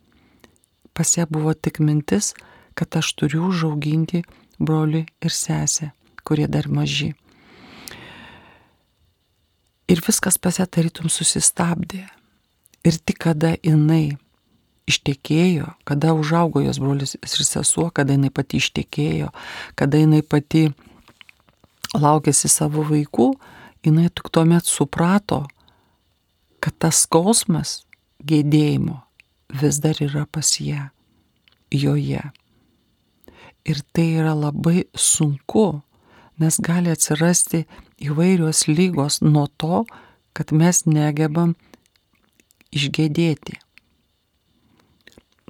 pas 0.99 1.17
ją 1.17 1.27
buvo 1.31 1.55
tik 1.55 1.79
mintis, 1.79 2.35
kad 2.75 2.97
aš 2.97 3.13
turiu 3.15 3.45
užauginti 3.47 4.25
broli 4.59 5.05
ir 5.23 5.31
sesę, 5.31 5.93
kurie 6.27 6.49
dar 6.51 6.67
maži. 6.67 7.13
Ir 9.87 10.03
viskas 10.03 10.41
pas 10.43 10.59
ją 10.59 10.67
tarytum 10.67 11.07
susistabdė. 11.07 12.03
Ir 12.83 12.99
tik 12.99 13.23
kada 13.29 13.55
jinai 13.63 14.19
ištekėjo, 14.91 15.71
kada 15.87 16.17
užaugo 16.19 16.67
jos 16.67 16.83
brolis 16.83 17.15
ir 17.15 17.47
sesuo, 17.47 17.93
kada 17.95 18.19
jinai 18.19 18.35
pati 18.35 18.59
ištekėjo, 18.59 19.31
kada 19.79 20.03
jinai 20.03 20.25
pati 20.27 20.73
laukėsi 21.95 22.51
savo 22.51 22.83
vaikų, 22.91 23.33
jinai 23.87 24.11
tik 24.11 24.35
tuomet 24.35 24.67
suprato, 24.67 25.45
kad 26.59 26.75
tas 26.75 27.07
skausmas 27.07 27.85
gėdėjimo 28.19 29.05
vis 29.49 29.81
dar 29.81 29.97
yra 30.03 30.27
pas 30.27 30.49
ją, 30.61 30.89
joje. 31.73 32.23
Ir 33.65 33.81
tai 33.93 34.09
yra 34.21 34.35
labai 34.35 34.87
sunku, 34.95 35.83
nes 36.41 36.61
gali 36.63 36.93
atsirasti 36.93 37.65
įvairios 38.01 38.67
lygos 38.69 39.21
nuo 39.25 39.47
to, 39.61 39.85
kad 40.33 40.53
mes 40.53 40.85
negebam 40.87 41.57
išgėdėti. 42.73 43.59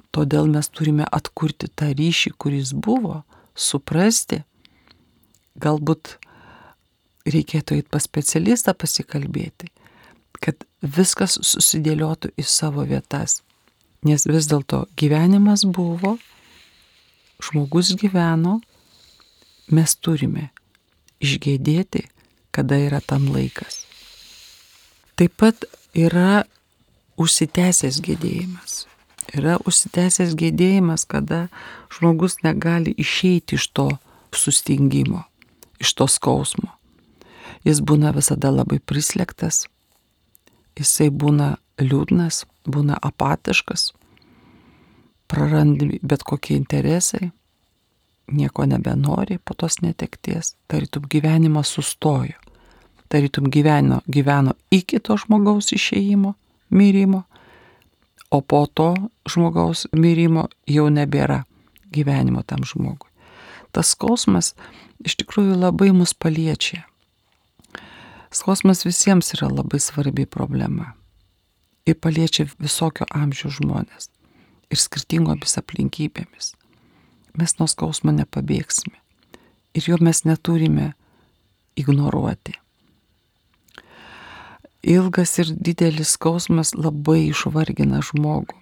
Todėl 0.09 0.49
mes 0.49 0.71
turime 0.73 1.05
atkurti 1.05 1.69
tą 1.69 1.91
ryšį, 1.93 2.33
kuris 2.41 2.73
buvo, 2.73 3.21
suprasti, 3.53 4.41
galbūt 5.61 6.15
reikėtų 7.29 7.77
eiti 7.77 7.91
pas 7.93 8.07
specialistą 8.07 8.73
pasikalbėti, 8.73 9.69
kad 10.41 10.65
viskas 10.81 11.37
susidėliotų 11.45 12.33
į 12.39 12.47
savo 12.47 12.87
vietas. 12.89 13.43
Nes 14.07 14.23
vis 14.27 14.47
dėlto 14.47 14.85
gyvenimas 14.99 15.65
buvo, 15.67 16.15
žmogus 17.43 17.91
gyveno, 17.99 18.59
mes 19.75 19.95
turime 19.99 20.49
išgėdėti, 21.19 22.05
kada 22.55 22.79
yra 22.79 23.01
tam 23.03 23.27
laikas. 23.33 23.83
Taip 25.19 25.35
pat 25.35 25.67
yra 25.91 26.45
užsitęsęs 27.19 27.99
gėdėjimas. 28.05 28.85
Yra 29.35 29.59
užsitęsęs 29.67 30.31
gėdėjimas, 30.39 31.03
kada 31.05 31.49
žmogus 31.93 32.39
negali 32.45 32.95
išeiti 32.97 33.59
iš 33.59 33.67
to 33.75 33.89
sustingimo, 34.31 35.25
iš 35.83 35.93
to 35.99 36.07
skausmo. 36.07 36.71
Jis 37.67 37.83
būna 37.83 38.13
visada 38.15 38.49
labai 38.55 38.79
prislėgtas, 38.79 39.67
jisai 40.79 41.09
būna 41.11 41.57
liūdnas, 41.83 42.45
būna 42.69 42.97
apatiškas, 43.01 43.89
prarandi 45.29 45.99
bet 46.01 46.23
kokie 46.23 46.57
interesai, 46.57 47.31
nieko 48.31 48.65
nebenori 48.65 49.39
po 49.43 49.53
tos 49.53 49.81
netekties, 49.81 50.55
tarytum 50.67 51.05
gyvenimas 51.09 51.73
sustojo, 51.73 52.37
tarytum 53.09 53.49
gyveno, 53.49 54.01
gyveno 54.07 54.53
iki 54.71 54.99
to 54.99 55.17
žmogaus 55.17 55.73
išėjimo, 55.73 56.33
mirimo, 56.69 57.23
o 58.29 58.41
po 58.41 58.65
to 58.65 58.93
žmogaus 59.29 59.87
mirimo 59.93 60.47
jau 60.69 60.89
nebėra 60.93 61.43
gyvenimo 61.89 62.43
tam 62.45 62.61
žmogui. 62.65 63.09
Tas 63.73 63.93
skausmas 63.93 64.53
iš 65.05 65.17
tikrųjų 65.21 65.57
labai 65.57 65.91
mus 65.93 66.13
paliečia. 66.13 66.85
Skausmas 68.29 68.85
visiems 68.85 69.33
yra 69.37 69.49
labai 69.49 69.81
svarbi 69.81 70.25
problema. 70.29 70.93
Ir 71.87 71.97
paliečia 72.01 72.47
visokio 72.59 73.07
amžiaus 73.15 73.59
žmonės. 73.59 74.09
Ir 74.69 74.77
skirtingomis 74.77 75.57
aplinkybėmis. 75.61 76.53
Mes 77.39 77.55
nuo 77.59 77.67
skausmo 77.69 78.13
nepabėgsime. 78.13 78.97
Ir 79.77 79.91
jo 79.91 79.99
mes 80.01 80.23
neturime 80.25 80.93
ignoruoti. 81.79 82.57
Ilgas 84.83 85.35
ir 85.41 85.53
didelis 85.55 86.15
skausmas 86.15 86.73
labai 86.75 87.29
išvargina 87.29 88.01
žmogų. 88.05 88.57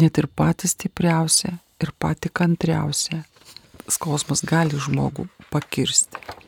Net 0.00 0.18
ir 0.18 0.28
patį 0.28 0.70
stipriausią 0.72 1.56
ir 1.82 1.92
patį 2.00 2.32
kantriausią. 2.32 3.22
Skausmas 3.90 4.44
gali 4.46 4.78
žmogų 4.80 5.26
pakirsti 5.52 6.40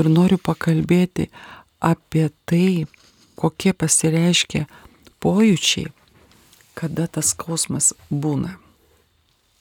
ir 0.00 0.08
noriu 0.12 0.38
pakalbėti 0.38 1.28
apie 1.82 2.28
tai, 2.48 2.86
kokie 3.38 3.72
pasireiškia 3.72 4.66
pojūčiai, 5.22 5.90
kada 6.78 7.06
tas 7.06 7.32
skausmas 7.34 7.92
būna. 8.10 8.54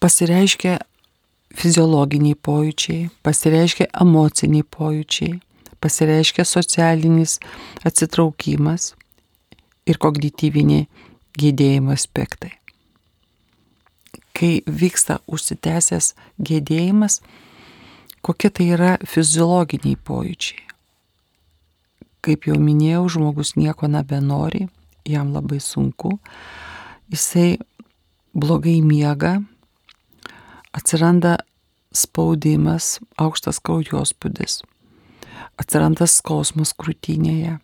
Pasireiškia 0.03 0.77
fiziologiniai 1.57 2.37
pojūčiai, 2.47 3.09
pasireiškia 3.25 3.89
emociniai 4.03 4.67
pojūčiai, 4.77 5.39
pasireiškia 5.81 6.45
socialinis 6.45 7.39
atsitraukimas 7.87 8.93
ir 9.89 9.97
kognityviniai 9.97 10.85
gėdėjimo 11.37 11.95
aspektai. 11.95 12.53
Kai 14.37 14.61
vyksta 14.69 15.17
užsitęsęs 15.33 16.13
gėdėjimas, 16.37 17.21
Kokie 18.27 18.49
tai 18.51 18.65
yra 18.75 18.95
fiziologiniai 19.07 19.95
pojūčiai? 20.03 20.65
Kaip 22.25 22.47
jau 22.49 22.57
minėjau, 22.59 23.05
žmogus 23.13 23.53
nieko 23.55 23.87
nebenori, 23.87 24.65
jam 25.07 25.33
labai 25.35 25.59
sunku, 25.63 26.17
jisai 27.11 27.57
blogai 28.35 28.81
miega, 28.85 29.37
atsiranda 30.75 31.37
spaudimas, 31.95 32.97
aukštas 33.17 33.59
kraujospūdis, 33.63 34.61
atsiranda 35.57 36.07
skausmas 36.09 36.73
krūtinėje, 36.77 37.57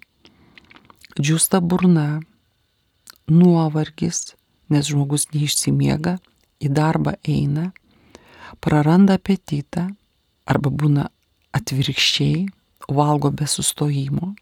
džiūsta 1.19 1.61
burna, 1.61 2.23
nuovargis, 3.29 4.33
nes 4.73 4.89
žmogus 4.89 5.29
neišsimiega, 5.35 6.17
į 6.63 6.71
darbą 6.73 7.17
eina, 7.27 7.71
praranda 8.63 9.19
apetitą, 9.19 9.89
arba 10.49 10.71
būna 10.71 11.09
atvirkščiai, 11.53 12.47
valgo 12.89 13.31
be 13.31 13.47
sustojimo. 13.47 14.33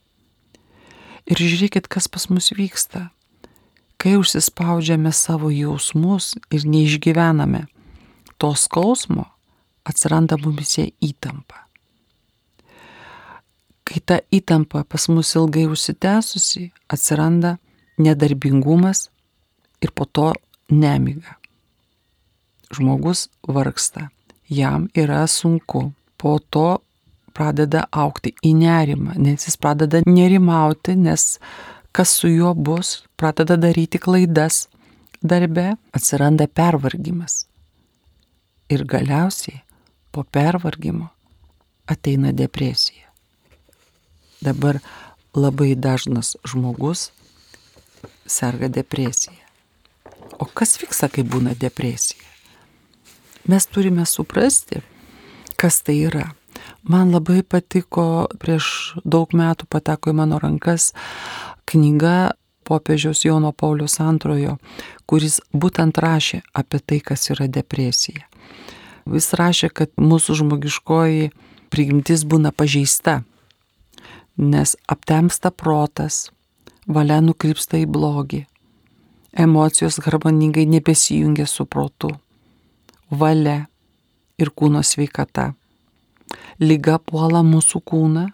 Ir 1.29 1.37
žiūrėkit, 1.37 1.87
kas 1.91 2.07
pas 2.11 2.27
mus 2.31 2.51
vyksta. 2.55 3.09
Kai 4.01 4.15
užsispaudžiame 4.17 5.11
savo 5.13 5.51
jausmus 5.53 6.33
ir 6.49 6.65
neišgyvename 6.65 7.67
to 8.41 8.49
skausmo, 8.57 9.27
atsiranda 9.85 10.39
mumise 10.41 10.87
įtampa. 10.97 11.67
Kai 13.85 13.99
ta 14.01 14.17
įtampa 14.33 14.81
pas 14.87 15.05
mus 15.11 15.35
ilgai 15.37 15.67
užsitęsusi, 15.69 16.71
atsiranda 16.89 17.57
nedarbingumas 18.01 19.09
ir 19.83 19.93
po 19.93 20.07
to 20.09 20.31
nemiga. 20.71 21.37
Žmogus 22.71 23.27
vargsta 23.45 24.09
jam 24.49 24.87
yra 24.95 25.27
sunku. 25.27 25.91
Po 26.17 26.39
to 26.39 26.81
pradeda 27.33 27.85
aukti 27.91 28.33
į 28.45 28.53
nerimą, 28.57 29.15
nes 29.19 29.47
jis 29.47 29.57
pradeda 29.61 30.01
nerimauti, 30.05 30.95
nes 30.95 31.37
kas 31.95 32.13
su 32.19 32.31
juo 32.31 32.53
bus, 32.55 33.01
pradeda 33.19 33.57
daryti 33.59 33.99
klaidas 34.01 34.65
darbe, 35.21 35.75
atsiranda 35.93 36.47
pervargimas. 36.47 37.45
Ir 38.71 38.85
galiausiai 38.87 39.61
po 40.11 40.23
pervargimo 40.23 41.09
ateina 41.91 42.31
depresija. 42.31 43.09
Dabar 44.41 44.79
labai 45.35 45.75
dažnas 45.75 46.35
žmogus 46.47 47.11
serga 48.25 48.71
depresija. 48.71 49.37
O 50.39 50.45
kas 50.45 50.77
vyksta, 50.81 51.11
kai 51.11 51.23
būna 51.27 51.53
depresija? 51.59 52.31
mes 53.43 53.65
turime 53.65 54.05
suprasti, 54.05 54.81
kas 55.55 55.81
tai 55.81 55.97
yra. 56.07 56.31
Man 56.83 57.11
labai 57.13 57.43
patiko, 57.45 58.27
prieš 58.41 58.95
daug 59.05 59.33
metų 59.37 59.67
pateko 59.69 60.09
į 60.09 60.17
mano 60.17 60.39
rankas 60.41 60.91
knyga 61.69 62.33
popiežiaus 62.65 63.21
Jono 63.25 63.51
Paulius 63.53 63.99
II, 63.99 64.55
kuris 65.05 65.39
būtent 65.53 65.97
rašė 66.01 66.41
apie 66.53 66.79
tai, 66.79 66.99
kas 66.99 67.29
yra 67.29 67.47
depresija. 67.47 68.25
Jis 69.05 69.33
rašė, 69.37 69.69
kad 69.69 69.93
mūsų 69.97 70.39
žmogiškoji 70.41 71.31
prigimtis 71.73 72.25
būna 72.25 72.51
pažeista, 72.51 73.21
nes 74.37 74.75
aptemsta 74.87 75.51
protas, 75.51 76.31
valia 76.87 77.21
nukrypsta 77.21 77.81
į 77.81 77.87
blogį, 77.89 78.45
emocijos 79.37 80.01
harmoningai 80.01 80.65
nebesijungia 80.65 81.47
su 81.47 81.65
protu 81.65 82.11
valia 83.11 83.67
ir 84.39 84.51
kūno 84.55 84.81
sveikata. 84.83 85.51
Liga 86.61 86.99
puola 87.01 87.39
mūsų 87.41 87.79
kūną 87.89 88.27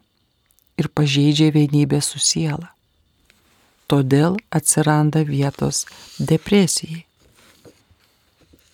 ir 0.76 0.90
pažeidžia 0.92 1.48
vienybę 1.56 2.02
su 2.04 2.20
siela. 2.20 2.74
Todėl 3.88 4.36
atsiranda 4.52 5.22
vietos 5.24 5.86
depresijai. 6.20 7.06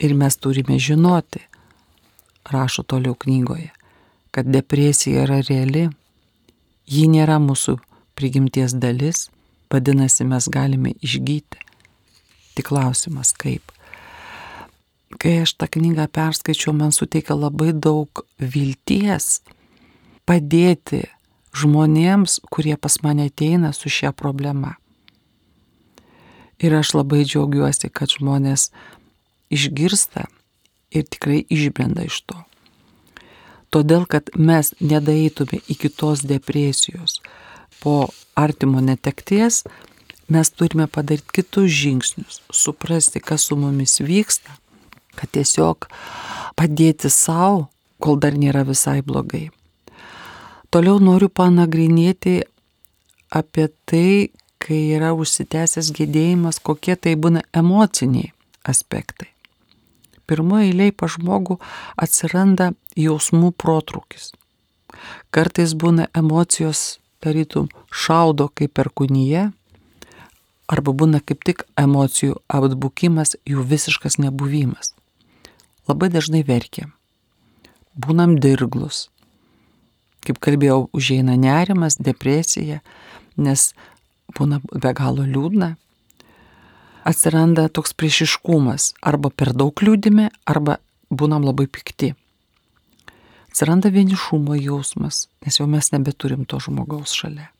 Ir 0.02 0.16
mes 0.18 0.40
turime 0.42 0.80
žinoti, 0.82 1.44
rašo 2.50 2.82
toliau 2.82 3.14
knygoje, 3.14 3.70
kad 4.34 4.50
depresija 4.50 5.28
yra 5.28 5.38
reali, 5.46 5.86
ji 6.90 7.06
nėra 7.14 7.38
mūsų 7.38 7.78
prigimties 8.18 8.74
dalis, 8.74 9.28
vadinasi, 9.70 10.26
mes 10.26 10.50
galime 10.50 10.96
išgyti. 11.06 11.62
Tik 12.58 12.74
klausimas 12.74 13.36
kaip. 13.38 13.73
Kai 15.22 15.42
aš 15.44 15.56
tą 15.60 15.68
knygą 15.72 16.08
perskaičiau, 16.12 16.74
man 16.76 16.94
suteikia 16.96 17.36
labai 17.38 17.74
daug 17.74 18.24
vilties 18.40 19.42
padėti 20.28 21.04
žmonėms, 21.54 22.40
kurie 22.50 22.76
pas 22.78 22.98
mane 23.04 23.28
ateina 23.30 23.74
su 23.74 23.92
šia 23.92 24.12
problema. 24.12 24.76
Ir 26.64 26.74
aš 26.80 26.94
labai 26.96 27.24
džiaugiuosi, 27.28 27.92
kad 27.92 28.14
žmonės 28.14 28.72
išgirsta 29.54 30.26
ir 30.94 31.06
tikrai 31.10 31.44
išbrenda 31.50 32.08
iš 32.08 32.22
to. 32.30 32.40
Todėl, 33.74 34.06
kad 34.06 34.30
mes 34.38 34.72
nedaeitume 34.80 35.60
iki 35.68 35.90
tos 35.90 36.22
depresijos 36.30 37.20
po 37.82 38.08
artimo 38.38 38.82
netekties, 38.86 39.64
mes 40.30 40.52
turime 40.54 40.86
padaryti 40.88 41.42
kitus 41.42 41.72
žingsnius, 41.74 42.42
suprasti, 42.54 43.20
kas 43.20 43.50
su 43.50 43.58
mumis 43.58 43.98
vyksta, 44.00 44.54
kad 45.20 45.32
tiesiog 45.36 45.88
padėti 46.60 47.12
savo, 47.14 47.68
kol 48.04 48.20
dar 48.20 48.38
nėra 48.38 48.64
visai 48.68 49.02
blogai. 49.06 49.50
Toliau 50.74 50.98
noriu 51.00 51.30
panagrinėti 51.30 52.42
apie 53.30 53.68
tai, 53.90 54.32
kai 54.64 54.80
yra 54.96 55.12
užsitęsęs 55.14 55.92
gėdėjimas, 55.94 56.60
kokie 56.64 56.96
tai 56.96 57.14
būna 57.20 57.44
emociniai 57.54 58.32
aspektai. 58.64 59.30
Pirmoje 60.26 60.70
eilėje 60.72 60.96
pa 60.98 61.10
žmogų 61.12 61.60
atsiranda 62.00 62.72
jausmų 62.96 63.52
protrukis. 63.60 64.32
Kartais 65.36 65.74
būna 65.76 66.08
emocijos, 66.16 67.00
tarytum, 67.24 67.68
šaudo 67.92 68.48
kaip 68.56 68.74
per 68.78 68.90
kūnyje, 68.90 69.50
arba 70.74 70.96
būna 70.96 71.20
kaip 71.22 71.44
tik 71.44 71.66
emocijų 71.80 72.40
atbukimas, 72.48 73.36
jų 73.46 73.66
visiškas 73.68 74.20
nebuvimas. 74.22 74.94
Labai 75.90 76.08
dažnai 76.14 76.44
verkiam. 76.48 76.94
Būnam 78.00 78.38
dirglus, 78.40 79.10
kaip 80.24 80.40
kalbėjau, 80.44 80.88
užeina 80.96 81.36
nerimas, 81.38 81.98
depresija, 82.00 82.80
nes 83.36 83.74
būna 84.38 84.62
be 84.72 84.94
galo 84.96 85.26
liūdna. 85.28 85.74
Atsiranda 87.04 87.68
toks 87.68 87.92
priešiškumas, 88.00 88.94
arba 89.04 89.30
per 89.30 89.52
daug 89.52 89.76
liūdime, 89.84 90.30
arba 90.48 90.80
būnam 91.12 91.44
labai 91.44 91.68
pikti. 91.68 92.14
Atsiranda 93.52 93.92
vienišumo 93.94 94.56
jausmas, 94.58 95.28
nes 95.44 95.60
jau 95.60 95.68
mes 95.70 95.92
nebeturim 95.94 96.48
to 96.48 96.62
žmogaus 96.64 97.12
šalia. 97.14 97.52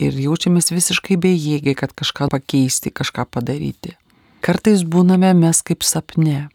Ir 0.00 0.16
jaučiamės 0.20 0.72
visiškai 0.72 1.20
bejėgiai, 1.20 1.76
kad 1.76 1.92
kažką 1.96 2.26
pakeisti, 2.32 2.90
kažką 2.92 3.28
padaryti. 3.32 3.94
Kartais 4.44 4.84
būname 4.86 5.32
mes 5.34 5.62
kaip 5.66 5.82
sapne, 5.86 6.48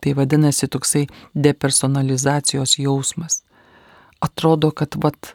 Tai 0.00 0.14
vadinasi 0.14 0.68
toksai 0.68 1.06
depersonalizacijos 1.34 2.78
jausmas. 2.78 3.42
Atrodo, 4.20 4.70
kad 4.72 4.96
vat 4.96 5.34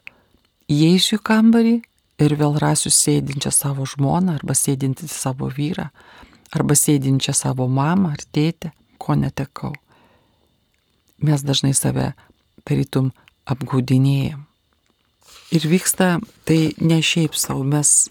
įeisiu 0.70 1.20
į 1.20 1.26
kambarį 1.26 1.76
ir 2.26 2.36
vėl 2.40 2.58
rasiu 2.62 2.90
sėdinčią 2.94 3.52
savo 3.54 3.86
žmoną 3.86 4.40
arba 4.40 4.56
sėdinti 4.58 5.10
savo 5.10 5.52
vyrą 5.54 5.92
arba 6.56 6.78
sėdinčią 6.78 7.34
savo 7.36 7.68
mamą 7.68 8.14
ar 8.16 8.24
tėtę, 8.34 8.72
ko 8.98 9.18
netekau. 9.20 9.74
Mes 11.22 11.44
dažnai 11.46 11.74
save 11.76 12.14
tarytum 12.66 13.12
apgaudinėjom. 13.46 14.46
Ir 15.54 15.68
vyksta 15.70 16.18
tai 16.48 16.74
ne 16.82 17.02
šiaip 17.06 17.36
savo, 17.38 17.62
mes 17.64 18.08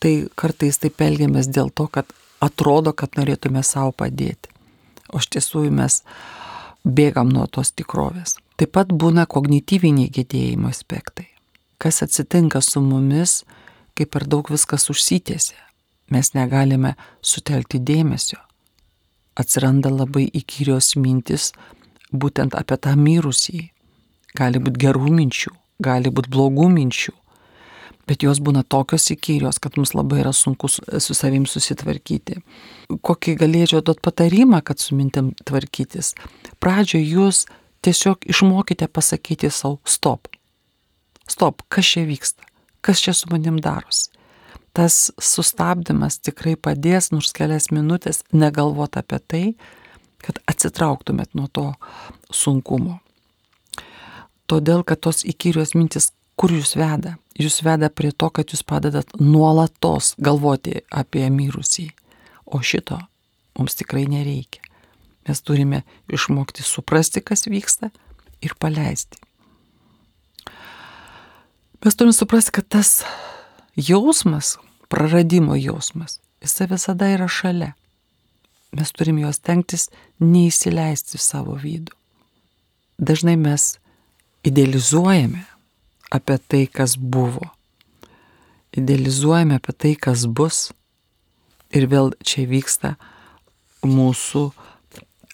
tai 0.00 0.14
kartais 0.38 0.80
taip 0.80 1.02
elgiamės 1.04 1.50
dėl 1.50 1.72
to, 1.74 1.88
kad 1.92 2.08
atrodo, 2.44 2.92
kad 2.92 3.18
norėtume 3.18 3.64
savo 3.66 3.92
padėti 3.92 4.48
o 5.12 5.20
iš 5.22 5.28
tiesų 5.34 5.64
mes 5.74 6.02
bėgam 6.84 7.30
nuo 7.32 7.46
tos 7.50 7.72
tikrovės. 7.76 8.36
Taip 8.58 8.74
pat 8.76 8.92
būna 8.92 9.26
kognityviniai 9.30 10.10
gedėjimo 10.12 10.70
aspektai. 10.72 11.28
Kas 11.78 12.02
atsitinka 12.02 12.60
su 12.64 12.82
mumis, 12.82 13.42
kai 13.94 14.06
per 14.06 14.26
daug 14.26 14.50
viskas 14.50 14.88
užsitėsi. 14.90 15.56
Mes 16.10 16.32
negalime 16.34 16.94
sutelkti 17.22 17.78
dėmesio. 17.78 18.40
Atsiranda 19.38 19.90
labai 19.92 20.24
įkyrios 20.34 20.96
mintis 20.98 21.52
būtent 22.10 22.56
apie 22.58 22.78
tą 22.80 22.96
mirusį. 22.98 23.68
Gali 24.38 24.60
būti 24.62 24.82
gerų 24.82 25.12
minčių, 25.14 25.52
gali 25.84 26.10
būti 26.10 26.32
blogų 26.32 26.66
minčių, 26.72 27.12
bet 28.08 28.24
jos 28.24 28.40
būna 28.44 28.64
tokios 28.64 29.10
įkyrios, 29.12 29.60
kad 29.62 29.76
mums 29.78 29.94
labai 29.96 30.22
yra 30.22 30.32
sunku 30.36 30.70
su, 30.72 30.82
su 31.04 31.16
savim 31.16 31.44
susitvarkyti. 31.48 32.40
Kokį 33.04 33.36
galėčiau 33.42 33.84
duoti 33.84 34.04
patarimą, 34.04 34.62
kad 34.64 34.80
su 34.80 34.96
mintim 34.98 35.34
tvarkytis? 35.44 36.14
Pradžioje 36.62 37.04
jūs 37.04 37.44
tiesiog 37.84 38.28
išmokite 38.32 38.88
pasakyti 38.88 39.50
savo 39.52 39.78
stop. 39.84 40.28
Stop, 41.28 41.62
kas 41.68 41.92
čia 41.92 42.06
vyksta? 42.08 42.46
Kas 42.80 43.02
čia 43.04 43.12
su 43.14 43.28
manim 43.30 43.58
darosi? 43.60 44.08
Tas 44.72 45.08
sustabdymas 45.20 46.20
tikrai 46.22 46.54
padės 46.56 47.10
nors 47.10 47.32
kelias 47.34 47.68
minutės 47.74 48.22
negalvoti 48.32 49.00
apie 49.00 49.18
tai, 49.26 49.44
kad 50.22 50.38
atsitrauktumėt 50.50 51.34
nuo 51.34 51.48
to 51.52 51.66
sunkumo. 52.34 52.98
Todėl, 54.48 54.84
kad 54.86 55.02
tos 55.04 55.24
įkyrios 55.28 55.74
mintis 55.76 56.12
kur 56.38 56.54
jūs 56.54 56.76
veda? 56.78 57.16
Jūs 57.38 57.60
veda 57.66 57.90
prie 57.90 58.10
to, 58.10 58.30
kad 58.34 58.50
jūs 58.50 58.64
padedat 58.66 59.10
nuolatos 59.20 60.14
galvoti 60.22 60.80
apie 60.90 61.26
mirusį. 61.30 61.88
O 62.46 62.62
šito 62.64 62.98
mums 63.58 63.76
tikrai 63.78 64.06
nereikia. 64.08 64.62
Mes 65.28 65.42
turime 65.44 65.82
išmokti 66.08 66.64
suprasti, 66.64 67.20
kas 67.20 67.44
vyksta 67.50 67.90
ir 68.40 68.54
paleisti. 68.58 69.18
Mes 71.84 71.98
turime 71.98 72.16
suprasti, 72.16 72.54
kad 72.56 72.70
tas 72.70 73.02
jausmas, 73.76 74.56
praradimo 74.88 75.58
jausmas, 75.58 76.18
jisai 76.42 76.70
visada 76.72 77.10
yra 77.12 77.28
šalia. 77.28 77.74
Mes 78.72 78.90
turim 78.92 79.20
juos 79.20 79.38
tenktis 79.40 79.88
neįsileisti 80.20 81.20
savo 81.20 81.54
vidų. 81.60 81.94
Dažnai 82.98 83.36
mes 83.38 83.76
idealizuojame 84.48 85.44
apie 86.10 86.38
tai, 86.38 86.66
kas 86.66 86.96
buvo. 86.96 87.50
Idealizuojame 88.76 89.58
apie 89.58 89.72
tai, 89.72 89.94
kas 89.94 90.26
bus. 90.26 90.68
Ir 91.74 91.88
vėl 91.88 92.14
čia 92.24 92.46
vyksta 92.48 92.94
mūsų 93.84 94.48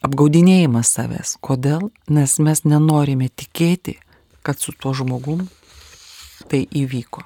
apgaudinėjimas 0.04 0.90
savęs. 0.96 1.36
Kodėl? 1.40 1.90
Nes 2.10 2.38
mes 2.42 2.64
nenorime 2.66 3.30
tikėti, 3.30 3.98
kad 4.42 4.60
su 4.60 4.74
tuo 4.76 4.92
žmogum 4.96 5.46
tai 6.50 6.64
įvyko. 6.68 7.22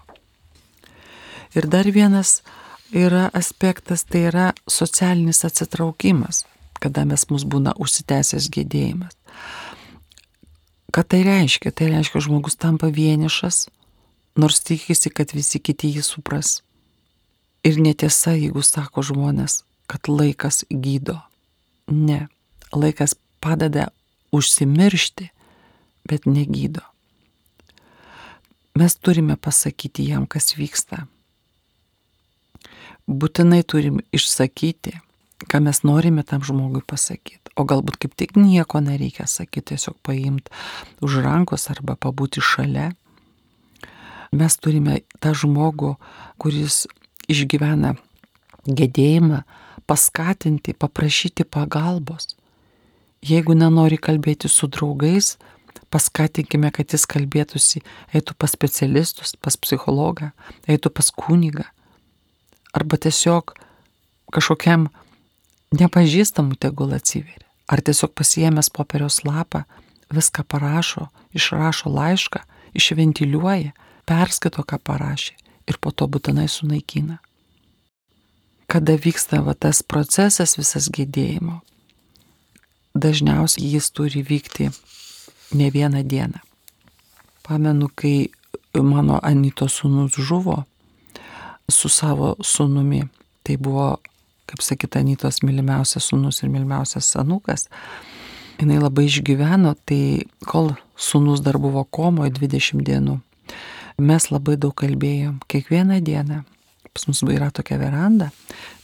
Ir 1.57 1.67
dar 1.67 1.89
vienas 1.91 2.43
yra 2.93 3.29
aspektas, 3.35 4.05
tai 4.05 4.29
yra 4.31 4.53
socialinis 4.69 5.45
atsitraukimas, 5.49 6.45
kada 6.79 7.05
mes 7.09 7.25
mus 7.33 7.45
būna 7.49 7.75
užsitęsęs 7.81 8.51
gėdėjimas. 8.55 9.18
Ką 10.93 11.05
tai 11.05 11.21
reiškia? 11.27 11.73
Tai 11.73 11.91
reiškia, 11.93 12.23
žmogus 12.25 12.57
tampa 12.57 12.89
vienišas, 12.89 13.69
nors 14.41 14.61
tikisi, 14.65 15.13
kad 15.13 15.35
visi 15.37 15.61
kiti 15.61 15.91
jį 15.93 16.05
supras. 16.07 16.63
Ir 17.67 17.77
netiesa, 17.83 18.33
jeigu 18.33 18.63
sako 18.65 19.05
žmonės, 19.05 19.63
kad 19.91 20.09
laikas 20.09 20.65
gydo. 20.71 21.19
Ne, 21.89 22.29
laikas 22.73 23.17
padeda 23.45 23.89
užsimiršti, 24.33 25.29
bet 26.09 26.25
negydo. 26.25 26.85
Mes 28.79 28.97
turime 28.97 29.37
pasakyti 29.37 30.07
jam, 30.09 30.25
kas 30.31 30.55
vyksta. 30.57 31.05
Būtinai 33.09 33.65
turim 33.65 34.01
išsakyti, 34.15 34.95
ką 35.49 35.61
mes 35.65 35.83
norime 35.83 36.23
tam 36.25 36.45
žmogui 36.45 36.85
pasakyti. 36.87 37.48
O 37.59 37.65
galbūt 37.67 37.97
kaip 37.99 38.15
tik 38.15 38.37
nieko 38.39 38.79
nereikia 38.79 39.27
sakyti, 39.27 39.73
tiesiog 39.73 39.97
paimti 40.07 40.53
už 41.03 41.19
rankos 41.25 41.67
arba 41.73 41.97
pabūti 41.99 42.43
šalia. 42.45 42.93
Mes 44.31 44.57
turime 44.63 45.01
tą 45.19 45.33
žmogų, 45.35 45.97
kuris 46.39 46.85
išgyvena 47.27 47.97
gedėjimą, 48.69 49.43
paskatinti, 49.91 50.77
paprašyti 50.77 51.49
pagalbos. 51.49 52.37
Jeigu 53.27 53.57
nenori 53.59 53.99
kalbėti 53.99 54.51
su 54.53 54.69
draugais, 54.71 55.35
paskatinkime, 55.91 56.71
kad 56.71 56.95
jis 56.95 57.09
kalbėtųsi, 57.11 57.83
eitų 58.15 58.37
pas 58.39 58.55
specialistus, 58.55 59.35
pas 59.35 59.59
psichologą, 59.59 60.31
eitų 60.71 60.95
pas 60.95 61.11
kunigą. 61.11 61.67
Arba 62.77 63.01
tiesiog 63.01 63.57
kažkokiam 64.31 64.87
nepažįstamų 65.75 66.61
tegul 66.63 66.95
atsiveria 66.95 67.48
ar 67.69 67.83
tiesiog 67.85 68.15
pasiemęs 68.17 68.71
popieriaus 68.73 69.23
lapą 69.25 69.65
viską 70.11 70.43
parašo, 70.49 71.09
išrašo 71.37 71.91
laišką, 71.93 72.41
išventiliuoja, 72.75 73.75
perskaito, 74.09 74.65
ką 74.65 74.81
parašė 74.81 75.37
ir 75.69 75.77
po 75.81 75.93
to 75.93 76.09
būtinai 76.09 76.49
sunaikina. 76.49 77.19
Kada 78.69 78.97
vyksta 78.97 79.41
va, 79.45 79.55
tas 79.55 79.83
procesas 79.83 80.57
visas 80.59 80.89
gėdėjimo, 80.93 81.61
dažniausiai 82.97 83.69
jis 83.75 83.91
turi 83.93 84.25
vykti 84.25 84.69
ne 85.57 85.71
vieną 85.73 86.03
dieną. 86.05 86.41
Pamenu, 87.45 87.89
kai 87.89 88.29
mano 88.77 89.21
Anito 89.25 89.69
sūnus 89.73 90.19
žuvo 90.21 90.65
su 91.69 91.89
savo 91.89 92.35
sūnumi, 92.45 93.07
tai 93.45 93.57
buvo, 93.57 93.97
kaip 94.49 94.65
sakyt, 94.65 94.97
Anitos 94.99 95.43
mylimiausias 95.45 96.09
sūnus 96.11 96.43
ir 96.43 96.53
mylimiausias 96.53 97.11
sanukas, 97.15 97.69
jinai 98.59 98.81
labai 98.81 99.07
išgyveno, 99.09 99.75
tai 99.87 100.29
kol 100.49 100.73
sūnus 100.99 101.43
dar 101.45 101.61
buvo 101.63 101.85
komoje 101.85 102.35
20 102.39 102.85
dienų, 102.89 103.19
mes 103.99 104.31
labai 104.33 104.57
daug 104.61 104.75
kalbėjom, 104.79 105.41
kiekvieną 105.51 106.01
dieną. 106.05 106.43
Pas 106.95 107.05
mus 107.07 107.21
yra 107.23 107.51
tokia 107.55 107.77
veranda, 107.79 108.31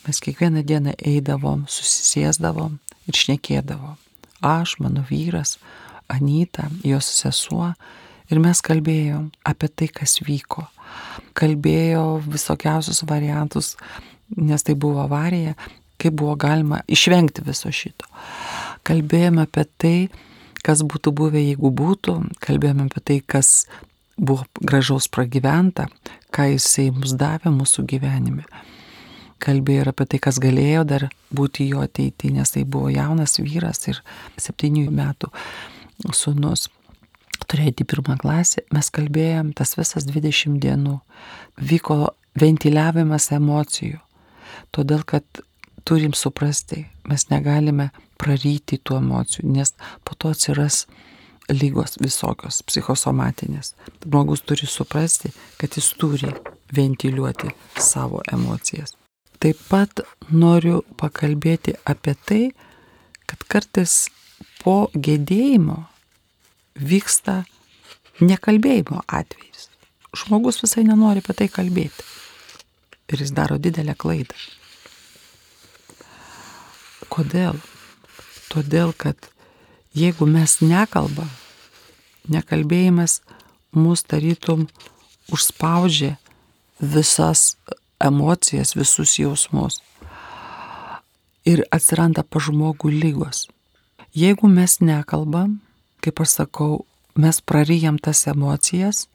mes 0.07 0.21
kiekvieną 0.23 0.63
dieną 0.67 0.95
eidavom, 1.03 1.65
susisėsdavom 1.71 2.77
ir 3.09 3.19
šnekėdavom. 3.19 3.97
Aš, 4.45 4.77
mano 4.85 5.03
vyras, 5.09 5.57
Anita, 6.13 6.69
jos 6.85 7.09
sesuo 7.09 7.73
ir 8.29 8.41
mes 8.45 8.61
kalbėjom 8.65 9.31
apie 9.49 9.71
tai, 9.73 9.89
kas 9.89 10.19
vyko. 10.23 10.67
Kalbėjo 11.35 12.21
visokiausius 12.29 13.03
variantus, 13.09 13.75
nes 14.37 14.63
tai 14.67 14.75
buvo 14.75 15.03
avarija, 15.05 15.55
kaip 16.01 16.17
buvo 16.21 16.35
galima 16.41 16.83
išvengti 16.91 17.45
viso 17.47 17.71
šito 17.73 18.09
kalbėjome 18.85 19.45
apie 19.45 19.65
tai, 19.81 19.97
kas 20.65 20.85
būtų 20.87 21.13
buvę, 21.17 21.41
jeigu 21.41 21.71
būtų, 21.75 22.19
kalbėjome 22.45 22.89
apie 22.89 23.03
tai, 23.05 23.19
kas 23.21 23.67
buvo 24.17 24.47
gražaus 24.61 25.09
pragyventa, 25.13 25.89
ką 26.35 26.51
jisai 26.55 26.91
mus 26.95 27.17
davė 27.19 27.53
mūsų 27.55 27.87
gyvenime. 27.91 28.47
Kalbėjo 29.45 29.85
ir 29.85 29.91
apie 29.91 30.07
tai, 30.09 30.21
kas 30.23 30.39
galėjo 30.41 30.85
dar 30.89 31.09
būti 31.35 31.67
jo 31.69 31.83
ateityje, 31.85 32.37
nes 32.39 32.55
tai 32.55 32.65
buvo 32.65 32.93
jaunas 32.93 33.37
vyras 33.41 33.83
ir 33.91 34.01
septynių 34.41 34.89
metų 34.95 35.33
sunus. 36.15 36.71
Turėti 37.51 37.85
pirmą 37.85 38.17
klasę, 38.23 38.63
mes 38.73 38.89
kalbėjom 38.95 39.51
tas 39.59 39.75
visas 39.77 40.07
20 40.09 40.63
dienų. 40.63 41.01
Vyko 41.61 42.15
ventiliavimas 42.41 43.29
emocijų. 43.37 43.99
Todėl, 44.75 45.05
kad 45.07 45.25
turim 45.87 46.15
suprasti, 46.19 46.85
mes 47.07 47.29
negalime 47.31 47.91
praryti 48.19 48.81
tų 48.81 48.99
emocijų, 49.03 49.47
nes 49.55 49.75
po 50.05 50.17
to 50.19 50.33
atsiras 50.35 50.85
lygos 51.53 51.99
visokios, 52.01 52.63
psichosomatinės. 52.67 53.75
Žmogus 54.05 54.43
turi 54.49 54.67
suprasti, 54.67 55.33
kad 55.61 55.77
jis 55.77 55.93
turi 56.01 56.33
ventiliuoti 56.75 57.53
savo 57.77 58.23
emocijas. 58.33 58.97
Taip 59.43 59.61
pat 59.69 60.01
noriu 60.33 60.81
pakalbėti 60.97 61.77
apie 61.85 62.15
tai, 62.27 62.43
kad 63.29 63.45
kartais 63.51 64.07
po 64.63 64.89
gedėjimo 64.95 65.83
vyksta 66.81 67.43
nekalbėjimo 68.25 69.03
atvejais. 69.05 69.69
Žmogus 70.15 70.63
visai 70.63 70.87
nenori 70.87 71.21
apie 71.21 71.37
tai 71.37 71.51
kalbėti. 71.53 72.07
Ir 73.13 73.21
jis 73.21 73.35
daro 73.37 73.59
didelę 73.61 73.93
klaidą. 73.99 74.39
Kodėl? 77.13 77.59
Todėl, 78.53 78.93
kad 78.97 79.17
jeigu 79.97 80.27
mes 80.31 80.61
nekalbam, 80.63 81.31
nekalbėjimas 82.31 83.21
mus 83.75 84.05
tarytum 84.07 84.69
užspaudžia 85.33 86.17
visas 86.81 87.57
emocijas, 88.01 88.75
visus 88.77 89.19
jausmus. 89.19 89.81
Ir 91.45 91.65
atsiranda 91.75 92.25
pa 92.25 92.41
žmogų 92.41 92.93
lygos. 92.93 93.47
Jeigu 94.15 94.49
mes 94.49 94.79
nekalbam, 94.81 95.59
kaip 96.01 96.21
aš 96.23 96.39
sakau, 96.41 96.85
mes 97.15 97.41
praryjam 97.41 97.99
tas 97.99 98.27
emocijas 98.31 99.07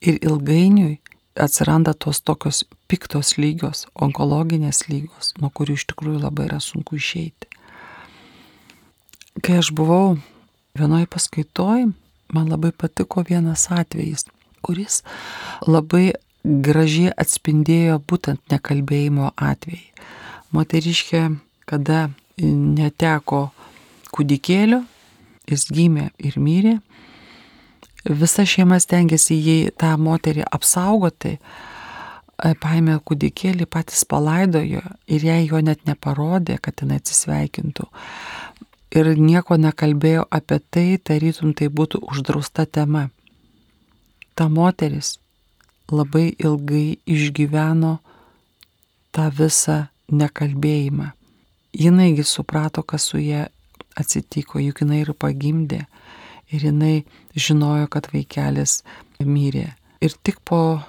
ir 0.00 0.18
ilgainiui 0.20 0.98
atsiranda 1.40 1.94
tos 1.94 2.20
tokios 2.20 2.64
piktos 2.90 3.36
lygios, 3.40 3.86
onkologinės 3.94 4.86
lygos, 4.90 5.34
nuo 5.40 5.50
kurių 5.50 5.76
iš 5.76 5.86
tikrųjų 5.92 6.22
labai 6.24 6.48
yra 6.48 6.60
sunku 6.62 6.98
išeiti. 6.98 7.50
Kai 9.44 9.58
aš 9.60 9.72
buvau 9.76 10.16
vienoje 10.76 11.08
paskaitoje, 11.12 11.90
man 12.32 12.48
labai 12.50 12.72
patiko 12.72 13.24
vienas 13.26 13.66
atvejis, 13.72 14.26
kuris 14.64 15.02
labai 15.66 16.14
gražiai 16.46 17.12
atspindėjo 17.12 17.98
būtent 18.08 18.40
nekalbėjimo 18.52 19.32
atvejį. 19.36 19.84
Moteriškė, 20.54 21.22
kada 21.66 22.08
neteko 22.38 23.48
kūdikėlio, 24.14 24.84
jis 25.50 25.66
gimė 25.74 26.10
ir 26.22 26.38
mirė, 26.40 26.76
visa 28.10 28.44
šeima 28.46 28.78
stengiasi 28.82 29.36
jį 29.36 29.58
tą 29.80 29.96
moterį 29.98 30.46
apsaugoti, 30.54 31.36
paėmė 32.36 32.98
kūdikėlį, 33.08 33.66
patys 33.66 34.04
palaidojo 34.08 34.82
ir 35.08 35.24
jai 35.24 35.42
jo 35.46 35.60
net 35.64 35.86
neparodė, 35.88 36.58
kad 36.62 36.82
jinai 36.82 37.00
atsisveikintų 37.00 37.88
ir 38.96 39.12
nieko 39.18 39.56
nekalbėjo 39.60 40.26
apie 40.30 40.58
tai, 40.70 40.86
tarytum 40.98 41.54
tai 41.56 41.68
būtų 41.68 42.02
uždrausta 42.06 42.66
tema. 42.66 43.08
Ta 44.36 44.48
moteris 44.52 45.16
labai 45.90 46.34
ilgai 46.38 46.98
išgyveno 47.06 47.96
tą 49.16 49.28
visą 49.32 49.86
nekalbėjimą. 50.12 51.12
Jinaigi 51.76 52.24
suprato, 52.24 52.82
kas 52.82 53.10
su 53.10 53.20
ją 53.20 53.46
atsitiko, 53.96 54.60
juk 54.60 54.82
jinai 54.84 55.02
ir 55.04 55.12
pagimdė 55.12 55.84
ir 56.52 56.66
jinai 56.68 57.04
žinojo, 57.34 57.88
kad 57.90 58.08
vaikelis 58.12 58.82
mirė. 59.20 59.72
Ir 60.04 60.14
tik 60.22 60.42
po 60.44 60.82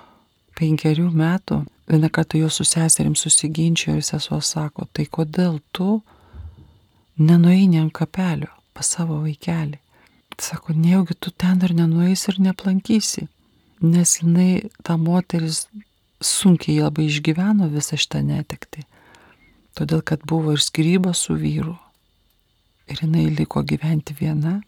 penkerių 0.58 1.10
metų 1.14 1.64
vieną 1.88 2.10
kartą 2.12 2.42
jo 2.42 2.50
su 2.50 2.66
seserim 2.68 3.16
susiginčio 3.16 3.96
ir 3.96 4.04
sesuo 4.04 4.42
sako, 4.42 4.88
tai 4.94 5.06
kodėl 5.06 5.60
tu 5.72 6.02
nenueini 7.18 7.80
ant 7.82 7.94
kapelio 7.94 8.52
pas 8.78 8.90
savo 8.98 9.22
vaikelį. 9.24 9.80
Sako, 10.38 10.76
nejaugi 10.78 11.16
tu 11.18 11.32
ten 11.34 11.64
ir 11.66 11.74
nenueisi 11.74 12.30
ir 12.30 12.42
neplankysi. 12.50 13.26
Nes 13.82 14.20
jinai, 14.20 14.70
ta 14.86 14.98
moteris, 14.98 15.66
sunkiai 16.22 16.84
labai 16.84 17.08
išgyveno 17.10 17.70
visą 17.74 17.98
šitą 17.98 18.22
netekti. 18.26 18.86
Todėl, 19.78 20.04
kad 20.06 20.22
buvo 20.30 20.54
ir 20.54 20.62
skyryba 20.62 21.14
su 21.18 21.38
vyru. 21.38 21.76
Ir 22.90 23.02
jinai 23.02 23.28
liko 23.34 23.64
gyventi 23.66 24.16
viena. 24.18 24.60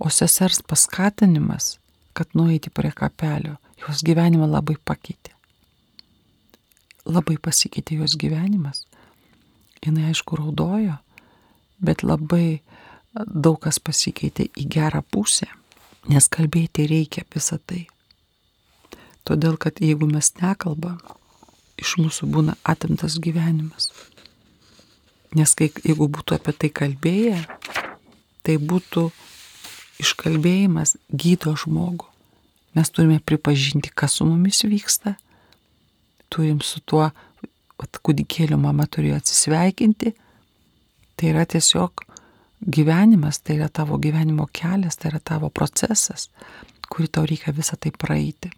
O 0.00 0.08
sesers 0.08 0.62
paskatinimas, 0.64 1.76
kad 2.16 2.32
nueiti 2.34 2.70
prie 2.70 2.92
kapelio, 2.96 3.58
jos 3.82 4.00
gyvenimą 4.04 4.48
labai 4.48 4.78
pakeitė. 4.84 5.34
Labai 7.04 7.36
pasikeitė 7.36 8.00
jos 8.00 8.16
gyvenimas. 8.20 8.86
Jis 9.84 10.00
aišku 10.10 10.36
raudojo, 10.40 10.96
bet 11.80 12.02
labai 12.04 12.60
daug 13.14 13.60
kas 13.60 13.80
pasikeitė 13.80 14.48
į 14.56 14.66
gerą 14.72 15.00
pusę, 15.02 15.48
nes 16.08 16.28
kalbėti 16.32 16.88
reikia 16.88 17.24
visą 17.34 17.58
tai. 17.60 17.86
Todėl, 19.24 19.56
kad 19.60 19.80
jeigu 19.84 20.08
mes 20.08 20.32
nekalbam, 20.40 21.00
iš 21.80 21.96
mūsų 22.00 22.28
būna 22.34 22.56
atimtas 22.64 23.18
gyvenimas. 23.22 23.90
Nes 25.36 25.52
kai, 25.54 25.70
jeigu 25.84 26.08
būtų 26.10 26.36
apie 26.36 26.56
tai 26.56 26.70
kalbėję, 26.80 27.42
tai 28.42 28.56
būtų 28.58 29.10
iškalbėjimas 30.00 30.96
gydo 31.10 31.54
žmogų. 31.58 32.08
Mes 32.78 32.90
turime 32.94 33.18
pripažinti, 33.18 33.90
kas 33.90 34.18
su 34.18 34.26
mumis 34.28 34.62
vyksta. 34.62 35.16
Turim 36.30 36.60
su 36.62 36.78
tuo, 36.86 37.08
kūdikėlio 37.80 38.58
mama 38.60 38.86
turėjo 38.86 39.18
atsisveikinti, 39.18 40.14
Tai 41.20 41.28
yra 41.28 41.42
tiesiog 41.44 42.00
gyvenimas, 42.64 43.42
tai 43.44 43.58
yra 43.58 43.66
tavo 43.68 43.98
gyvenimo 44.00 44.46
kelias, 44.56 44.96
tai 44.96 45.10
yra 45.10 45.18
tavo 45.20 45.50
procesas, 45.52 46.30
kurį 46.88 47.10
tau 47.12 47.26
reikia 47.28 47.52
visą 47.52 47.76
tai 47.76 47.92
praeiti. 47.92 48.48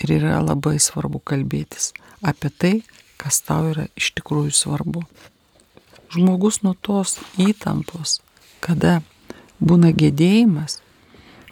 Ir 0.00 0.14
yra 0.16 0.38
labai 0.40 0.78
svarbu 0.80 1.20
kalbėtis 1.28 1.90
apie 2.24 2.48
tai, 2.56 2.72
kas 3.20 3.42
tau 3.44 3.68
yra 3.74 3.84
iš 4.00 4.14
tikrųjų 4.16 4.54
svarbu. 4.62 5.04
Žmogus 6.16 6.62
nuo 6.64 6.72
tos 6.80 7.18
įtampos, 7.36 8.22
kada 8.64 9.02
būna 9.62 9.92
gėdėjimas, 9.94 10.80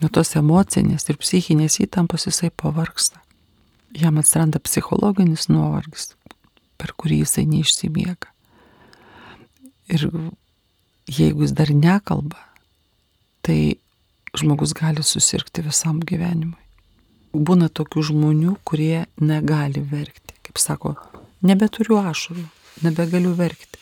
nuo 0.01 0.11
tos 0.12 0.35
emocinės 0.38 1.09
ir 1.11 1.18
psichinės 1.20 1.79
įtampos 1.85 2.27
jisai 2.29 2.51
pavarksta. 2.51 3.20
Jam 3.96 4.20
atsiranda 4.20 4.61
psichologinis 4.62 5.49
nuovargis, 5.51 6.12
per 6.79 6.94
kurį 6.96 7.23
jisai 7.25 7.46
neišsimiega. 7.51 8.31
Ir 9.90 10.07
jeigu 11.11 11.44
jis 11.44 11.55
dar 11.59 11.73
nekalba, 11.75 12.38
tai 13.42 13.81
žmogus 14.38 14.75
gali 14.79 15.03
susirgti 15.03 15.64
visam 15.66 15.99
gyvenimui. 16.07 16.59
Būna 17.35 17.68
tokių 17.70 18.05
žmonių, 18.11 18.57
kurie 18.66 19.07
negali 19.23 19.83
verkti. 19.87 20.35
Kaip 20.46 20.59
sako, 20.59 20.94
nebeturiu 21.46 22.01
ašarų, 22.03 22.46
nebegaliu 22.87 23.35
verkti. 23.38 23.80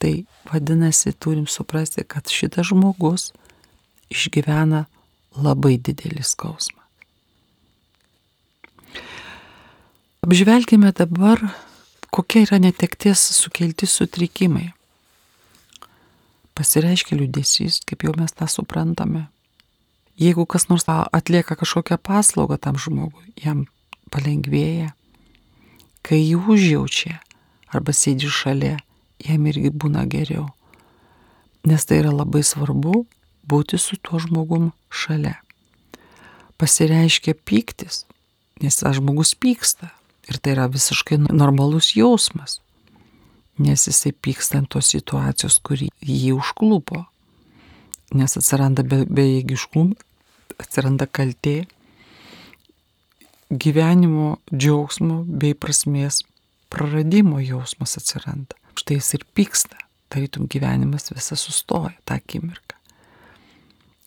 Tai 0.00 0.14
vadinasi, 0.48 1.12
turim 1.12 1.46
suprasti, 1.46 2.06
kad 2.08 2.30
šitas 2.32 2.70
žmogus 2.72 3.30
išgyvena 4.10 4.86
labai 5.36 5.76
didelį 5.76 6.24
skausmą. 6.24 6.80
Apžvelgime 10.24 10.92
dabar, 10.96 11.42
kokie 12.12 12.44
yra 12.44 12.58
netekties 12.60 13.22
sukelti 13.36 13.88
sutrikimai. 13.88 14.70
Pasireiškia 16.56 17.16
liūdėsys, 17.16 17.80
kaip 17.88 18.04
jau 18.04 18.12
mes 18.18 18.32
tą 18.36 18.48
suprantame. 18.50 19.28
Jeigu 20.20 20.44
kas 20.44 20.68
nors 20.68 20.84
atlieka 20.88 21.56
kažkokią 21.56 21.96
paslaugą 21.96 22.58
tam 22.60 22.76
žmogui, 22.76 23.32
jam 23.40 23.64
palengvėja. 24.12 24.92
Kai 26.04 26.20
jį 26.20 26.36
užjaučia 26.52 27.16
arba 27.72 27.94
sėdi 27.96 28.28
šalia, 28.28 28.76
jam 29.24 29.46
irgi 29.50 29.70
būna 29.70 30.06
geriau. 30.10 30.48
Nes 31.66 31.84
tai 31.84 32.00
yra 32.02 32.12
labai 32.14 32.42
svarbu 32.46 33.04
būti 33.50 33.78
su 33.78 33.98
tuo 34.00 34.20
žmogum 34.22 34.70
šalia. 34.88 35.36
Pasireiškia 36.60 37.36
pyktis, 37.44 38.04
nes 38.60 38.76
tas 38.80 38.96
žmogus 38.96 39.34
pyksta. 39.34 39.92
Ir 40.30 40.38
tai 40.38 40.52
yra 40.54 40.68
visiškai 40.70 41.18
normalus 41.32 41.94
jausmas 41.96 42.60
nes 43.60 43.86
jisai 43.86 44.12
pyksta 44.12 44.58
ant 44.60 44.70
tos 44.72 44.90
situacijos, 44.94 45.58
kuri 45.64 45.90
jį 46.00 46.32
užklupo. 46.38 47.04
Nes 48.16 48.34
atsiranda 48.38 48.82
bejėgiškumas, 48.88 50.00
atsiranda 50.58 51.06
kaltė, 51.06 51.68
gyvenimo 53.50 54.38
džiaugsmo 54.50 55.22
bei 55.42 55.54
prasmės 55.54 56.22
praradimo 56.72 57.38
jausmas 57.42 57.98
atsiranda. 58.00 58.56
Štai 58.80 58.96
jis 58.96 59.14
ir 59.18 59.24
pyksta, 59.36 59.76
tarytum 60.08 60.46
gyvenimas 60.48 61.10
visas 61.12 61.42
sustoja 61.44 61.92
tą 62.08 62.16
akimirką. 62.16 62.78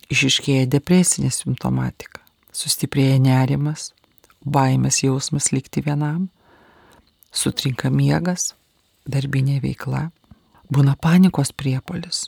Išiškėja 0.10 0.66
depresinė 0.74 1.30
simptomatika, 1.34 2.24
sustiprėja 2.50 3.20
nerimas, 3.22 3.92
baimės 4.42 5.04
jausmas 5.04 5.52
likti 5.54 5.84
vienam, 5.86 6.26
sutrinka 7.30 7.92
miegas, 7.94 8.54
darbinė 9.06 9.60
veikla, 9.62 10.08
būna 10.74 10.96
panikos 10.98 11.54
priepolis, 11.54 12.26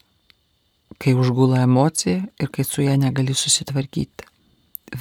kai 1.02 1.16
užgula 1.18 1.64
emocija 1.66 2.22
ir 2.42 2.54
kai 2.54 2.68
su 2.68 2.86
ją 2.86 2.94
negali 3.02 3.34
susitvarkyti. 3.34 4.30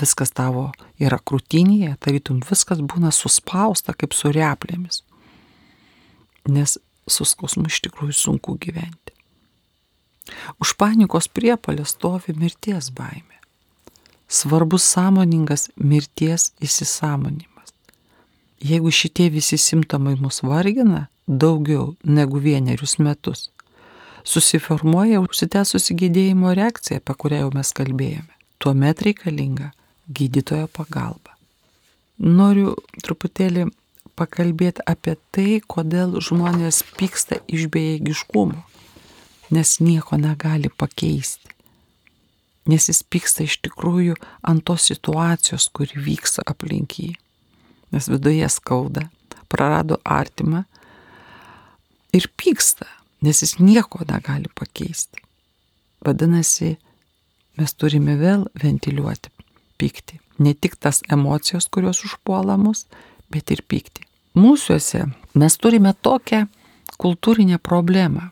Viskas 0.01 0.33
tavo 0.33 0.71
yra 0.97 1.21
krūtinėje, 1.21 1.93
tarytum 2.01 2.41
viskas 2.49 2.81
būna 2.81 3.13
suspausta 3.13 3.93
kaip 3.93 4.17
su 4.17 4.33
replėmis. 4.33 5.03
Nes 6.49 6.79
su 7.07 7.27
skausmu 7.29 7.69
iš 7.69 7.81
tikrųjų 7.87 8.17
sunku 8.17 8.57
gyventi. 8.61 9.13
Už 10.61 10.75
panikos 10.81 11.29
priepalę 11.29 11.85
stovi 11.85 12.35
mirties 12.37 12.91
baimė. 12.95 13.41
Svarbus 14.29 14.87
sąmoningas 14.89 15.69
mirties 15.77 16.53
įsisamonimas. 16.65 17.75
Jeigu 18.65 18.91
šitie 18.91 19.29
visi 19.31 19.59
simptomai 19.61 20.17
mus 20.17 20.41
vargina, 20.43 21.09
daugiau 21.29 21.95
negu 22.05 22.41
vienerius 22.41 22.97
metus, 22.99 23.51
susiformuoja 24.25 25.21
užsitęsusi 25.21 25.97
gydėjimo 26.01 26.55
reakcija, 26.57 27.03
apie 27.03 27.15
kurią 27.21 27.45
jau 27.45 27.53
mes 27.55 27.73
kalbėjome. 27.77 28.33
Tuomet 28.59 29.03
reikalinga 29.05 29.71
gydytojo 30.09 30.71
pagalba. 30.73 31.37
Noriu 32.19 32.73
truputėlį 33.05 33.69
pakalbėti 34.19 34.85
apie 34.89 35.17
tai, 35.35 35.61
kodėl 35.61 36.19
žmonės 36.23 36.83
pyksta 36.99 37.41
iš 37.49 37.67
bejėgiškumo, 37.75 38.63
nes 39.55 39.79
nieko 39.81 40.19
negali 40.21 40.71
pakeisti. 40.71 41.51
Nes 42.71 42.89
jis 42.89 43.03
pyksta 43.05 43.45
iš 43.45 43.59
tikrųjų 43.67 44.17
ant 44.49 44.65
tos 44.65 44.87
situacijos, 44.89 45.69
kuri 45.75 46.01
vyksta 46.01 46.47
aplink 46.49 46.97
jį. 47.01 47.11
Nes 47.93 48.09
viduje 48.09 48.49
skauda, 48.51 49.11
prarado 49.53 50.01
artimą, 50.05 50.65
ir 52.17 52.31
pyksta, 52.41 52.89
nes 53.23 53.43
jis 53.43 53.59
nieko 53.61 54.07
negali 54.09 54.49
pakeisti. 54.55 55.21
Vadinasi, 56.05 56.77
mes 57.59 57.75
turime 57.79 58.17
vėl 58.21 58.47
ventiliuoti 58.61 59.33
pyktį. 59.81 60.21
Ne 60.43 60.55
tik 60.55 60.77
tas 60.81 61.03
emocijos, 61.13 61.69
kurios 61.71 62.03
užpuola 62.07 62.57
mus, 62.59 62.87
bet 63.33 63.51
ir 63.55 63.65
pyktį. 63.69 64.05
Mūsųse 64.35 65.05
mes 65.39 65.57
turime 65.63 65.95
tokią 65.95 66.45
kultūrinę 66.99 67.59
problemą, 67.59 68.31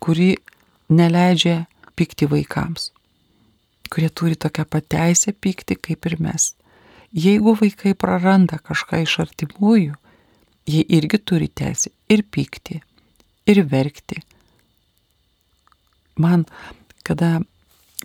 kuri 0.00 0.36
neleidžia 0.88 1.66
pykti 1.96 2.28
vaikams, 2.30 2.90
kurie 3.90 4.10
turi 4.10 4.36
tokią 4.36 4.64
pateisę 4.64 5.32
pykti 5.32 5.76
kaip 5.76 6.06
ir 6.06 6.18
mes. 6.20 6.52
Jeigu 7.12 7.54
vaikai 7.56 7.94
praranda 7.96 8.58
kažką 8.60 9.00
iš 9.04 9.18
artimųjų, 9.24 9.94
jie 10.68 10.82
irgi 10.84 11.18
turi 11.24 11.48
teisę 11.48 11.90
ir 12.12 12.22
pykti, 12.22 12.82
ir 13.48 13.62
verkti. 13.64 14.20
Man, 16.20 16.44
kada 17.02 17.38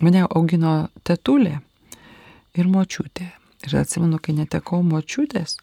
mane 0.00 0.24
augino 0.30 0.88
tetulė 1.04 1.58
ir 2.56 2.70
močiutė, 2.70 3.28
ir 3.66 3.76
atsimenu, 3.82 4.20
kai 4.22 4.32
netekau 4.38 4.80
močiutės, 4.86 5.58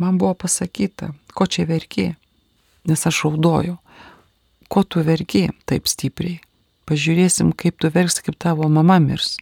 man 0.00 0.18
buvo 0.18 0.34
pasakyta, 0.44 1.12
ko 1.34 1.46
čia 1.46 1.66
verki, 1.68 2.12
nes 2.88 3.06
aš 3.06 3.22
raudoju, 3.24 3.76
ko 4.68 4.82
tu 4.82 5.02
verki 5.06 5.48
taip 5.68 5.88
stipriai. 5.90 6.40
Pažiūrėsim, 6.84 7.54
kaip 7.56 7.78
tu 7.80 7.88
verksi, 7.88 8.26
kaip 8.26 8.36
tavo 8.36 8.68
mama 8.68 8.98
mirs. 9.00 9.38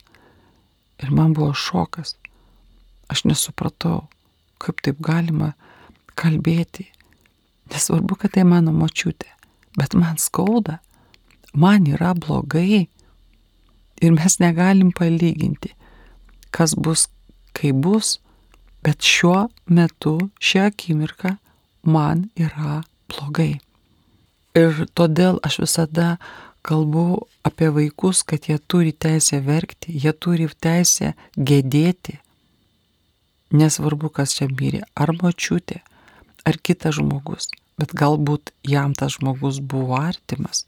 Ir 1.03 1.11
man 1.11 1.35
buvo 1.35 1.51
šokas. 1.59 2.15
Aš 3.11 3.25
nesupratau, 3.27 4.05
kaip 4.63 4.79
taip 4.85 5.03
galima 5.03 5.53
kalbėti. 6.15 6.87
Nesvarbu, 7.73 8.21
kad 8.21 8.37
tai 8.37 8.47
mano 8.47 8.71
močiutė 8.77 9.33
bet 9.77 9.95
man 9.95 10.19
skauda, 10.19 10.79
man 11.53 11.87
yra 11.87 12.15
blogai 12.15 12.87
ir 14.03 14.13
mes 14.13 14.39
negalim 14.41 14.93
palyginti, 14.93 15.73
kas 16.51 16.75
bus, 16.77 17.09
kai 17.57 17.73
bus, 17.73 18.19
bet 18.85 19.03
šiuo 19.07 19.49
metu, 19.67 20.17
šią 20.43 20.67
akimirką 20.71 21.37
man 21.83 22.29
yra 22.37 22.83
blogai. 23.11 23.61
Ir 24.59 24.85
todėl 24.99 25.41
aš 25.47 25.63
visada 25.65 26.17
kalbu 26.67 27.25
apie 27.47 27.71
vaikus, 27.75 28.23
kad 28.23 28.51
jie 28.51 28.59
turi 28.59 28.93
teisę 28.93 29.41
verkti, 29.43 29.95
jie 29.95 30.13
turi 30.13 30.47
teisę 30.61 31.15
gedėti. 31.37 32.19
Nesvarbu, 33.53 34.13
kas 34.13 34.37
čia 34.37 34.47
mirė, 34.49 34.85
ar 34.97 35.13
močiutė, 35.17 35.83
ar 36.49 36.57
kitas 36.63 36.97
žmogus 37.01 37.51
bet 37.83 37.95
galbūt 37.99 38.53
jam 38.69 38.95
tas 38.95 39.17
žmogus 39.19 39.61
buvo 39.61 39.99
artimas. 39.99 40.67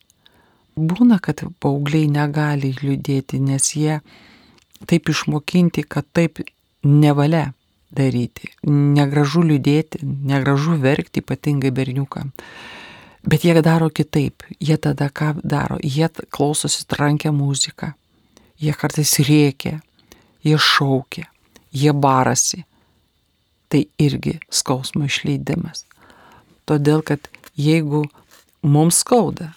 Būna, 0.74 1.20
kad 1.22 1.44
paaugliai 1.62 2.08
negali 2.10 2.72
liūdėti, 2.80 3.38
nes 3.38 3.68
jie 3.78 4.00
taip 4.90 5.10
išmokinti, 5.12 5.84
kad 5.86 6.08
taip 6.16 6.42
nevalia 6.82 7.52
daryti. 7.96 8.50
Negražu 8.66 9.44
liūdėti, 9.46 10.02
negražu 10.02 10.78
verkti, 10.82 11.22
ypatingai 11.24 11.72
berniukam. 11.74 12.32
Bet 13.24 13.44
jie 13.46 13.56
daro 13.64 13.88
kitaip. 13.88 14.44
Jie 14.60 14.76
tada 14.76 15.08
ką 15.08 15.38
daro? 15.42 15.78
Jie 15.82 16.08
klausosi 16.30 16.84
trankę 16.86 17.32
muziką. 17.32 17.94
Jie 18.60 18.74
kartais 18.76 19.16
rėkia, 19.18 19.80
jie 20.44 20.58
šaukia, 20.58 21.26
jie 21.72 21.92
barasi. 21.92 22.62
Tai 23.68 23.80
irgi 23.98 24.38
skausmo 24.52 25.08
išleidimas. 25.08 25.82
Todėl, 26.68 27.02
kad 27.02 27.26
jeigu 27.58 28.04
mums 28.62 29.00
skauda, 29.02 29.50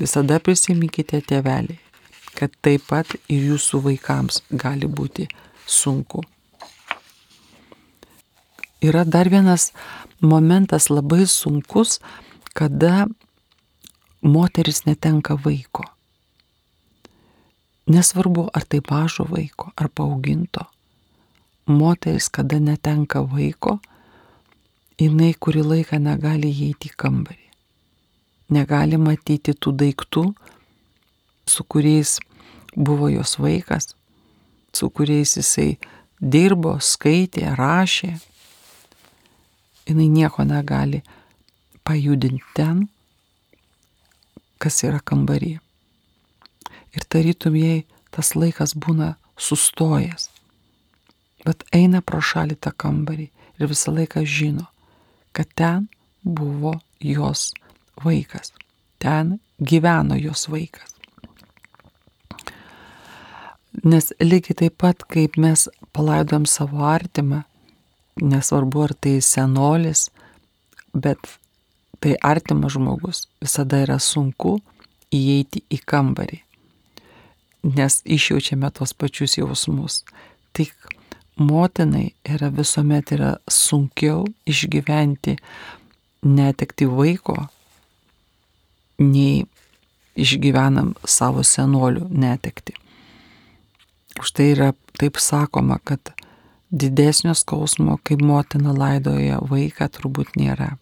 visada 0.00 0.40
prisiminkite 0.42 1.20
tėveliai, 1.28 1.78
kad 2.34 2.52
taip 2.64 2.88
pat 2.90 3.14
ir 3.28 3.52
jūsų 3.52 3.82
vaikams 3.86 4.42
gali 4.50 4.88
būti 4.88 5.28
sunku. 5.66 6.24
Yra 8.80 9.04
dar 9.04 9.28
vienas 9.28 9.72
momentas 10.20 10.88
labai 10.90 11.26
sunkus, 11.26 12.00
kada 12.54 13.06
moteris 14.22 14.84
netenka 14.86 15.36
vaiko. 15.36 15.84
Nesvarbu, 17.86 18.48
ar 18.54 18.64
tai 18.64 18.80
mažo 18.90 19.24
vaiko, 19.24 19.72
ar 19.76 19.88
paauginto. 19.88 20.64
Moteris, 21.66 22.28
kada 22.28 22.58
netenka 22.58 23.20
vaiko, 23.20 23.78
jinai 25.00 25.34
kurį 25.34 25.64
laiką 25.64 25.98
negali 26.00 26.50
įeiti 26.50 26.90
į 26.90 26.96
kambarį. 26.96 27.46
Negali 28.50 28.98
matyti 28.98 29.54
tų 29.54 29.72
daiktų, 29.82 30.24
su 31.46 31.64
kuriais 31.64 32.18
buvo 32.76 33.08
jos 33.10 33.36
vaikas, 33.38 33.94
su 34.74 34.90
kuriais 34.90 35.36
jisai 35.38 35.78
dirbo, 36.20 36.78
skaitė, 36.80 37.46
rašė. 37.58 38.16
Jis 39.86 39.96
nieko 39.96 40.44
negali 40.44 41.02
pajudinti 41.84 42.44
ten, 42.54 42.86
kas 44.60 44.82
yra 44.84 45.00
kambarį. 45.00 45.56
Ir 46.94 47.06
tarytum 47.08 47.56
jai 47.56 47.84
tas 48.14 48.34
laikas 48.36 48.74
būna 48.76 49.14
sustojęs. 49.40 50.28
Bet 51.46 51.64
eina 51.72 52.02
pro 52.04 52.20
šalį 52.20 52.58
tą 52.60 52.72
kambarį 52.76 53.30
ir 53.60 53.70
visą 53.70 53.94
laiką 53.96 54.24
žino, 54.28 54.66
kad 55.32 55.48
ten 55.56 55.88
buvo 56.22 56.76
jos 57.00 57.52
vaikas. 58.04 58.52
Ten 59.00 59.38
gyveno 59.58 60.18
jos 60.20 60.48
vaikas. 60.52 60.88
Nes 63.84 64.10
lygiai 64.20 64.58
taip 64.58 64.76
pat, 64.82 65.06
kaip 65.08 65.38
mes 65.40 65.68
palaidom 65.96 66.44
savo 66.44 66.84
artimą, 66.84 67.44
nesvarbu 68.20 68.84
ar 68.84 68.94
tai 68.94 69.18
senolis, 69.24 70.08
bet 70.94 71.18
tai 72.00 72.16
artimas 72.22 72.74
žmogus, 72.74 73.26
visada 73.42 73.82
yra 73.84 73.98
sunku 74.00 74.58
įeiti 75.12 75.62
į 75.72 75.80
kambarį, 75.90 76.40
nes 77.76 78.00
išjaučiame 78.04 78.70
tos 78.72 78.94
pačius 78.96 79.36
jausmus. 79.38 80.02
Tik 80.56 80.74
motinai 81.40 82.10
yra 82.24 82.50
visuomet 82.54 83.12
yra 83.16 83.34
sunkiau 83.50 84.24
išgyventi 84.48 85.36
netekti 86.26 86.88
vaiko, 86.88 87.36
nei 89.00 89.46
išgyvenam 90.20 90.94
savo 91.08 91.44
senolių 91.46 92.08
netekti. 92.10 92.74
Už 94.20 94.32
tai 94.36 94.50
yra 94.54 94.72
taip 95.00 95.16
sakoma, 95.22 95.78
kad 95.84 96.12
didesnio 96.70 97.34
skausmo, 97.34 97.98
kaip 98.06 98.22
motina 98.22 98.74
laidoja 98.76 99.40
vaiką, 99.50 99.88
turbūt 99.90 100.36
nėra. 100.38 100.74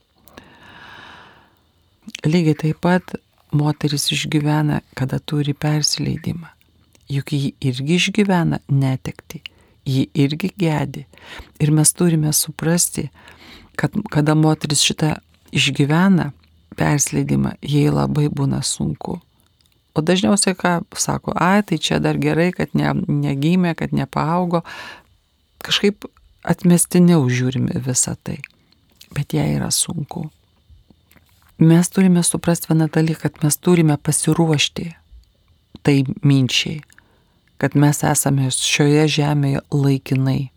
Lygiai 2.26 2.56
taip 2.56 2.80
pat 2.84 3.16
moteris 3.52 4.08
išgyvena, 4.12 4.82
kada 4.96 5.18
turi 5.18 5.54
persileidimą. 5.54 6.48
Juk 7.08 7.32
ji 7.32 7.54
irgi 7.64 7.96
išgyvena 7.96 8.60
netekti, 8.68 9.40
ji 9.88 10.08
irgi 10.14 10.50
gedi. 10.56 11.06
Ir 11.60 11.72
mes 11.72 11.92
turime 11.96 12.32
suprasti, 12.36 13.08
kad 13.76 13.94
kada 14.12 14.34
moteris 14.36 14.84
šitą 14.84 15.14
išgyvena 15.56 16.32
persileidimą, 16.76 17.56
jai 17.64 17.88
labai 17.92 18.28
būna 18.28 18.60
sunku. 18.62 19.18
O 19.96 20.02
dažniausiai 20.04 20.54
ką 20.54 20.72
sako, 20.94 21.32
ai, 21.34 21.62
tai 21.66 21.80
čia 21.82 21.98
dar 21.98 22.20
gerai, 22.20 22.52
kad 22.54 22.74
ne, 22.76 22.92
negimė, 23.08 23.72
kad 23.74 23.94
nepaaugo. 23.96 24.62
Kažkaip 25.64 26.06
atmestiniau 26.46 27.26
žiūrime 27.28 27.80
visą 27.84 28.14
tai. 28.22 28.38
Bet 29.14 29.34
jai 29.34 29.48
yra 29.56 29.70
sunku. 29.74 30.28
Mes 31.58 31.90
turime 31.90 32.22
suprasti 32.22 32.70
vieną 32.70 32.86
dalyką, 32.94 33.24
kad 33.24 33.42
mes 33.42 33.58
turime 33.58 33.96
pasiruošti 33.96 34.92
tai 35.82 35.96
minčiai, 36.22 36.82
kad 37.58 37.74
mes 37.74 38.04
esame 38.06 38.50
šioje 38.54 39.06
žemėje 39.18 39.64
laikinai. 39.74 40.50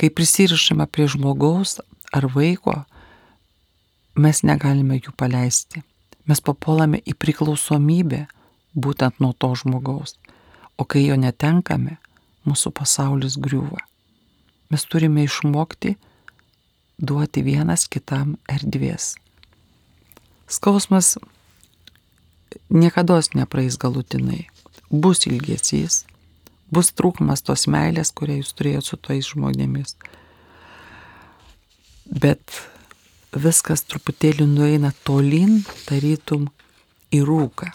Kai 0.00 0.08
prisirišame 0.08 0.86
prie 0.88 1.08
žmogaus 1.10 1.80
ar 2.14 2.28
vaiko, 2.32 2.82
mes 4.16 4.44
negalime 4.46 5.00
jų 5.02 5.12
paleisti 5.16 5.82
mes 6.28 6.42
papuolame 6.44 7.00
į 7.06 7.14
priklausomybę 7.18 8.26
būtent 8.74 9.20
nuo 9.22 9.32
to 9.32 9.52
žmogaus. 9.58 10.16
O 10.78 10.86
kai 10.88 11.04
jo 11.06 11.16
netenkame, 11.18 11.98
mūsų 12.48 12.72
pasaulis 12.74 13.38
griūva. 13.40 13.82
Mes 14.72 14.84
turime 14.88 15.26
išmokti 15.26 15.96
duoti 16.98 17.42
vienas 17.44 17.88
kitam 17.90 18.36
erdvės. 18.50 19.14
Skausmas 20.48 21.16
niekada 22.68 23.20
nepraeis 23.34 23.78
galutinai. 23.80 24.46
Bus 24.92 25.24
ilgesys, 25.26 26.02
bus 26.72 26.92
trūkumas 26.92 27.44
tos 27.44 27.66
meilės, 27.70 28.12
kurią 28.12 28.40
jūs 28.40 28.52
turėjote 28.56 28.88
su 28.88 28.98
tais 29.00 29.30
žmonėmis. 29.32 29.96
Bet 32.12 32.58
viskas 33.32 33.86
truputėlį 33.88 34.48
nueina 34.50 34.92
tolin, 35.06 35.62
tarytum 35.88 36.50
į 37.12 37.22
rūką. 37.28 37.72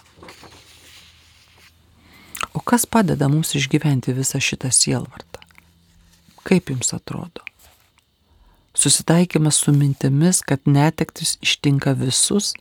O 2.58 2.62
kas 2.66 2.88
padeda 2.90 3.28
mums 3.30 3.54
išgyventi 3.60 4.16
visą 4.18 4.42
šitą 4.42 4.72
sielvartą? 4.74 5.44
Kaip 6.48 6.72
jums 6.74 6.90
atrodo? 6.96 7.44
Susitaikymas 8.78 9.60
su 9.62 9.74
mintimis, 9.74 10.42
kad 10.42 10.66
netektis 10.66 11.36
ištinka 11.46 11.94
visus 11.98 12.54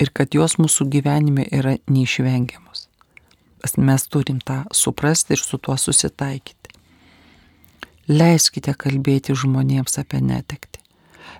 ir 0.00 0.10
kad 0.10 0.34
jos 0.34 0.56
mūsų 0.58 0.88
gyvenime 0.90 1.46
yra 1.54 1.76
neišvengiamos. 1.86 2.86
Mes 3.82 4.04
turim 4.06 4.38
tą 4.46 4.60
suprasti 4.74 5.34
ir 5.34 5.42
su 5.42 5.58
tuo 5.58 5.74
susitaikyti. 5.74 6.74
Leiskite 8.06 8.74
kalbėti 8.78 9.34
žmonėms 9.34 9.98
apie 10.02 10.22
netekti 10.22 10.76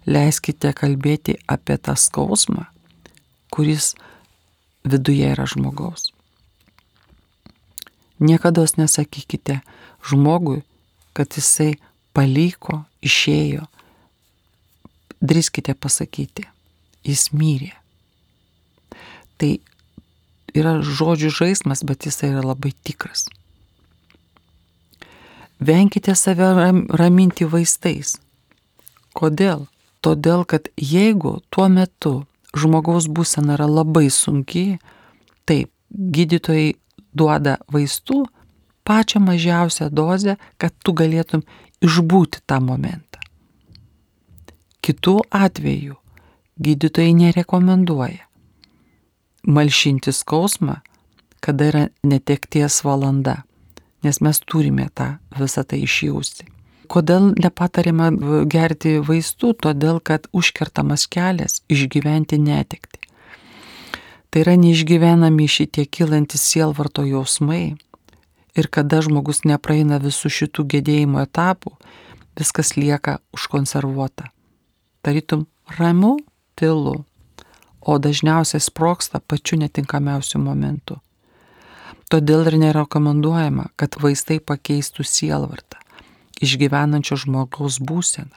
leiskite 0.07 0.73
kalbėti 0.73 1.37
apie 1.51 1.77
tą 1.79 1.97
skausmą, 1.99 2.67
kuris 3.51 3.95
viduje 4.87 5.33
yra 5.35 5.47
žmogaus. 5.51 6.13
Niekada 8.19 8.65
nesakykite 8.77 9.61
žmogui, 10.07 10.63
kad 11.13 11.33
jisai 11.37 11.77
paliko, 12.17 12.85
išėjo. 13.05 13.67
Drįskite 15.21 15.75
pasakyti, 15.77 16.47
jis 17.05 17.29
myrė. 17.33 17.73
Tai 19.37 19.51
yra 20.57 20.79
žodžių 20.81 21.33
žaidimas, 21.33 21.85
bet 21.85 22.09
jis 22.09 22.23
yra 22.25 22.45
labai 22.45 22.73
tikras. 22.85 23.27
Venkite 25.61 26.15
save 26.17 26.53
raminti 27.01 27.49
vaistais. 27.49 28.17
Kodėl? 29.17 29.67
Todėl, 30.05 30.45
kad 30.45 30.69
jeigu 30.77 31.41
tuo 31.51 31.69
metu 31.73 32.27
žmogaus 32.57 33.09
būsena 33.09 33.57
yra 33.57 33.67
labai 33.69 34.11
sunki, 34.13 34.77
taip, 35.49 35.73
gydytojai 35.91 36.77
duoda 37.19 37.57
vaistų 37.73 38.25
pačią 38.87 39.21
mažiausią 39.25 39.91
dozę, 39.91 40.37
kad 40.61 40.75
tu 40.85 40.95
galėtum 40.95 41.43
išbūti 41.83 42.45
tą 42.47 42.61
momentą. 42.63 43.21
Kitų 44.85 45.19
atvejų 45.35 45.97
gydytojai 46.63 47.15
nerekomenduoja 47.19 48.27
malšinti 49.47 50.13
skausmą, 50.13 50.81
kada 51.41 51.71
yra 51.71 51.85
netekties 52.03 52.83
valanda, 52.85 53.43
nes 54.03 54.21
mes 54.21 54.41
turime 54.43 54.89
tą 54.95 55.17
visą 55.39 55.63
tai 55.63 55.83
išjausti. 55.87 56.49
Kodėl 56.91 57.33
nepatarėme 57.43 58.11
gerti 58.51 58.99
vaistų? 59.03 59.55
Todėl, 59.63 59.99
kad 59.99 60.29
užkertamas 60.35 61.07
kelias 61.11 61.63
išgyventi 61.71 62.39
netekti. 62.39 63.06
Tai 64.37 64.43
yra 64.43 64.53
neišgyvenami 64.61 65.47
šitie 65.49 65.87
kylantis 65.89 66.43
sielvarto 66.45 67.01
jausmai. 67.09 67.79
Ir 68.53 68.67
kada 68.69 68.99
žmogus 69.01 69.39
nepraeina 69.49 69.97
visų 69.97 70.29
šitų 70.29 70.65
gedėjimo 70.75 71.23
etapų, 71.23 71.71
viskas 72.37 72.75
lieka 72.77 73.15
užkonservuota. 73.33 74.27
Tarytum 75.01 75.47
ramu, 75.79 76.19
tylu, 76.53 77.07
o 77.81 77.97
dažniausiai 77.97 78.61
sproksta 78.61 79.23
pačiu 79.25 79.57
netinkamiausiu 79.63 80.37
momentu. 80.45 80.99
Todėl 82.13 82.45
ir 82.51 82.59
nerekomenduojama, 82.61 83.71
kad 83.81 83.97
vaistai 83.97 84.37
pakeistų 84.37 85.07
sielvartą 85.09 85.81
išgyvenančio 86.45 87.17
žmogaus 87.25 87.81
būseną 87.81 88.37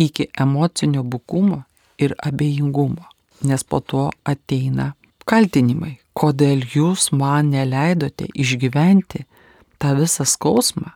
iki 0.00 0.30
emocinio 0.32 1.04
bukumo 1.04 1.60
ir 2.00 2.16
abejingumo, 2.16 3.04
nes 3.44 3.68
po 3.68 3.82
to 3.84 4.06
ateina 4.24 4.94
kaltinimai, 5.30 5.98
kodėl 6.18 6.64
jūs 6.74 7.10
man 7.14 7.52
neleidote 7.54 8.26
išgyventi 8.34 9.24
tą 9.80 9.94
visą 9.98 10.26
skausmą, 10.26 10.90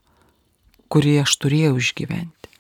kurį 0.91 1.21
aš 1.23 1.37
turėjau 1.43 1.77
išgyventi. 1.81 2.51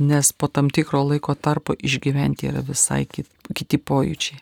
Nes 0.00 0.30
po 0.32 0.48
tam 0.48 0.70
tikro 0.72 1.02
laiko 1.04 1.34
tarpo 1.34 1.74
išgyventi 1.76 2.48
yra 2.48 2.62
visai 2.64 3.02
kiti 3.10 3.78
pojūčiai. 3.90 4.40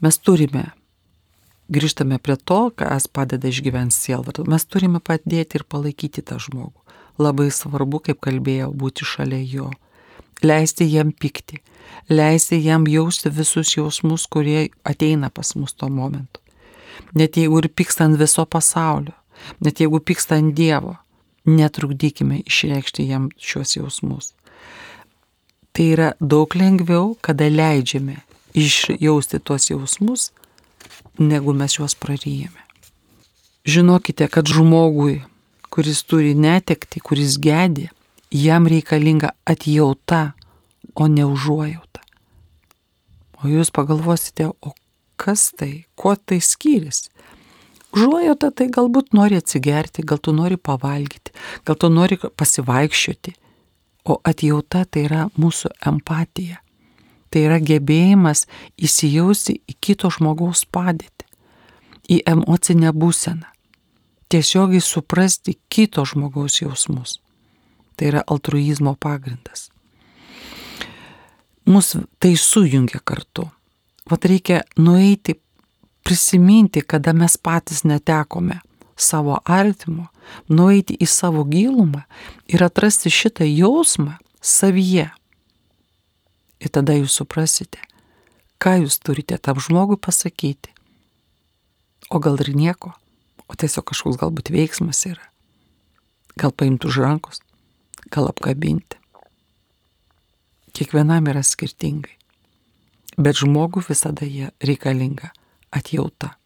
Mes 0.00 0.16
turime 0.18 0.70
grįžtame 1.70 2.18
prie 2.18 2.36
to, 2.36 2.60
kas 2.74 3.06
padeda 3.06 3.48
išgyventi 3.48 3.94
sielvartą. 3.94 4.44
Mes 4.50 4.66
turime 4.66 5.00
padėti 5.00 5.60
ir 5.60 5.64
palaikyti 5.64 6.24
tą 6.26 6.40
žmogų. 6.42 6.74
Labai 7.20 7.50
svarbu, 7.52 8.00
kaip 8.08 8.20
kalbėjau, 8.24 8.70
būti 8.74 9.06
šalia 9.06 9.40
jo. 9.44 9.70
Leisti 10.44 10.86
jam 10.92 11.12
pykti, 11.12 11.60
leisti 12.08 12.60
jam 12.64 12.86
jausti 12.88 13.30
visus 13.30 13.76
jausmus, 13.76 14.26
kurie 14.26 14.68
ateina 14.84 15.30
pas 15.30 15.54
mus 15.54 15.74
tuo 15.74 15.88
momentu. 15.88 16.40
Net 17.14 17.36
jeigu 17.36 17.58
ir 17.58 17.68
pyksta 17.68 18.04
ant 18.06 18.18
viso 18.18 18.44
pasaulio, 18.46 19.14
net 19.60 19.80
jeigu 19.80 20.00
pyksta 20.00 20.38
ant 20.38 20.54
Dievo, 20.56 20.96
netrukdykime 21.46 22.42
išreikšti 22.46 23.08
jam 23.08 23.30
šios 23.38 23.76
jausmus. 23.76 24.34
Tai 25.72 25.86
yra 25.94 26.10
daug 26.20 26.54
lengviau, 26.54 27.14
kada 27.22 27.48
leidžiame 27.48 28.20
išjausti 28.54 29.38
tuos 29.38 29.70
jausmus, 29.70 30.30
negu 31.18 31.54
mes 31.54 31.78
juos 31.78 31.94
praryjame. 31.94 32.66
Žinokite, 33.64 34.26
kad 34.28 34.48
žmogui, 34.48 35.20
kuris 35.70 36.02
turi 36.02 36.34
netekti, 36.34 37.00
kuris 37.00 37.36
gedė, 37.38 37.90
jam 38.30 38.66
reikalinga 38.66 39.30
atjauta, 39.44 40.32
o 40.94 41.06
ne 41.08 41.24
užuojauta. 41.24 42.00
O 43.40 43.48
jūs 43.48 43.70
pagalvosite, 43.72 44.50
o 44.50 44.74
kas 45.16 45.50
tai, 45.56 45.86
kuo 45.96 46.12
tai 46.16 46.40
skiriasi? 46.44 47.08
Užuojauta 47.96 48.50
tai 48.54 48.68
galbūt 48.70 49.14
nori 49.16 49.38
atsigerti, 49.40 50.04
gal 50.06 50.20
tu 50.22 50.34
nori 50.36 50.58
pavalgyti, 50.60 51.32
gal 51.66 51.78
tu 51.80 51.88
nori 51.90 52.18
pasivaikščioti. 52.20 53.34
O 54.10 54.18
atjauta 54.24 54.84
tai 54.84 55.06
yra 55.08 55.24
mūsų 55.40 55.72
empatija. 55.88 56.60
Tai 57.30 57.40
yra 57.46 57.58
gebėjimas 57.62 58.46
įsijausti 58.80 59.60
į 59.70 59.74
kito 59.82 60.10
žmogaus 60.10 60.64
padėtį, 60.66 61.26
į 62.10 62.22
emocinę 62.32 62.92
būseną. 62.96 63.46
Tiesiogiai 64.30 64.82
suprasti 64.82 65.56
kito 65.70 66.04
žmogaus 66.06 66.60
jausmus. 66.62 67.18
Tai 68.00 68.08
yra 68.08 68.22
altruizmo 68.32 68.94
pagrindas. 68.96 69.66
Mūsų 71.68 72.06
tai 72.16 72.30
sujungia 72.40 73.02
kartu. 73.04 73.44
Vat 74.08 74.24
reikia 74.24 74.62
nueiti, 74.80 75.34
prisiminti, 76.00 76.80
kada 76.80 77.12
mes 77.12 77.36
patys 77.36 77.84
netekome 77.84 78.56
savo 78.96 79.36
artimo, 79.44 80.06
nueiti 80.48 80.96
į 80.96 81.08
savo 81.12 81.44
gilumą 81.44 82.06
ir 82.48 82.64
atrasti 82.64 83.12
šitą 83.12 83.44
jausmą 83.44 84.16
savyje. 84.40 85.10
Ir 86.64 86.72
tada 86.72 86.96
jūs 86.96 87.18
suprasite, 87.20 87.84
ką 88.56 88.78
jūs 88.86 88.96
turite 89.04 89.36
tam 89.36 89.60
žmogui 89.60 90.00
pasakyti. 90.00 90.72
O 92.08 92.16
gal 92.16 92.40
ir 92.40 92.54
nieko, 92.56 92.94
o 93.44 93.60
tiesiog 93.60 93.92
kažkoks 93.92 94.18
galbūt 94.24 94.48
veiksmas 94.56 95.04
yra. 95.12 95.28
Gal 96.40 96.56
paimtų 96.56 96.88
už 96.88 97.04
rankos, 97.04 97.44
gal 98.08 98.30
apkabinti. 98.30 98.98
Kiekvienam 100.72 101.28
yra 101.28 101.42
skirtingai. 101.44 102.16
Bet 103.20 103.40
žmogui 103.42 103.82
visada 103.84 104.24
jie 104.24 104.52
reikalinga 104.64 105.32
atjauta. 105.74 106.36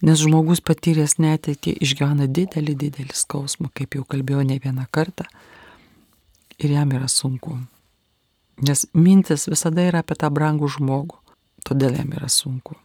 Nes 0.00 0.22
žmogus 0.22 0.62
patyręs 0.64 1.18
neteitį 1.20 1.74
išgyvena 1.84 2.24
didelį, 2.30 2.74
didelį 2.86 3.16
skausmą, 3.16 3.68
kaip 3.76 3.98
jau 3.98 4.06
kalbėjau 4.08 4.46
ne 4.48 4.56
vieną 4.62 4.86
kartą, 4.88 5.26
ir 6.56 6.72
jam 6.72 6.94
yra 6.96 7.08
sunku. 7.08 7.58
Nes 8.64 8.86
mintis 8.96 9.44
visada 9.48 9.84
yra 9.88 10.00
apie 10.04 10.16
tą 10.20 10.30
brangų 10.32 10.70
žmogų, 10.76 11.18
todėl 11.68 11.98
jam 12.00 12.14
yra 12.16 12.30
sunku. 12.32 12.78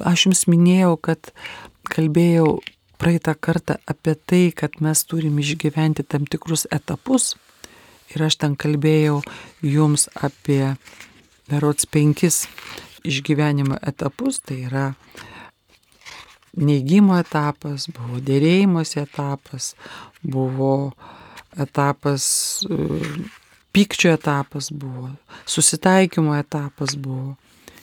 Aš 0.00 0.26
jums 0.26 0.46
minėjau, 0.48 0.96
kad 0.96 1.32
kalbėjau 1.92 2.62
praeitą 3.02 3.34
kartą 3.34 3.74
apie 3.86 4.14
tai, 4.14 4.52
kad 4.54 4.78
mes 4.80 5.00
turim 5.04 5.38
išgyventi 5.42 6.04
tam 6.06 6.22
tikrus 6.30 6.68
etapus. 6.70 7.34
Ir 8.14 8.22
aš 8.28 8.36
ten 8.38 8.54
kalbėjau 8.54 9.16
jums 9.66 10.06
apie 10.14 10.76
berots 11.50 11.88
penkis 11.90 12.44
išgyvenimo 13.02 13.80
etapus. 13.82 14.38
Tai 14.46 14.58
yra 14.68 14.84
neigimo 16.54 17.18
etapas, 17.18 17.88
buvo 17.90 18.20
dėrėjimuose 18.22 19.02
etapas, 19.02 19.72
buvo 20.22 20.92
etapas, 21.58 22.28
pykčio 23.74 24.14
etapas 24.14 24.70
buvo, 24.70 25.10
susitaikymo 25.42 26.38
etapas 26.38 26.94
buvo 26.94 27.34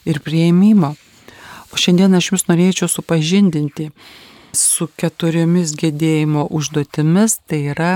ir 0.07 0.23
prieimimo. 0.23 0.95
O 1.69 1.77
šiandien 1.77 2.15
aš 2.15 2.31
jums 2.31 2.47
norėčiau 2.47 2.87
supažindinti 2.87 3.91
su 4.55 4.87
keturiomis 4.97 5.73
gedėjimo 5.77 6.47
užduotimis, 6.49 7.39
tai 7.47 7.61
yra 7.73 7.91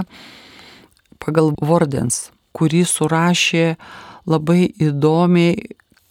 pagal 1.23 1.53
Vordens, 1.61 2.29
kurį 2.53 2.83
surašė 2.87 3.75
labai 4.29 4.69
įdomiai, 4.81 5.57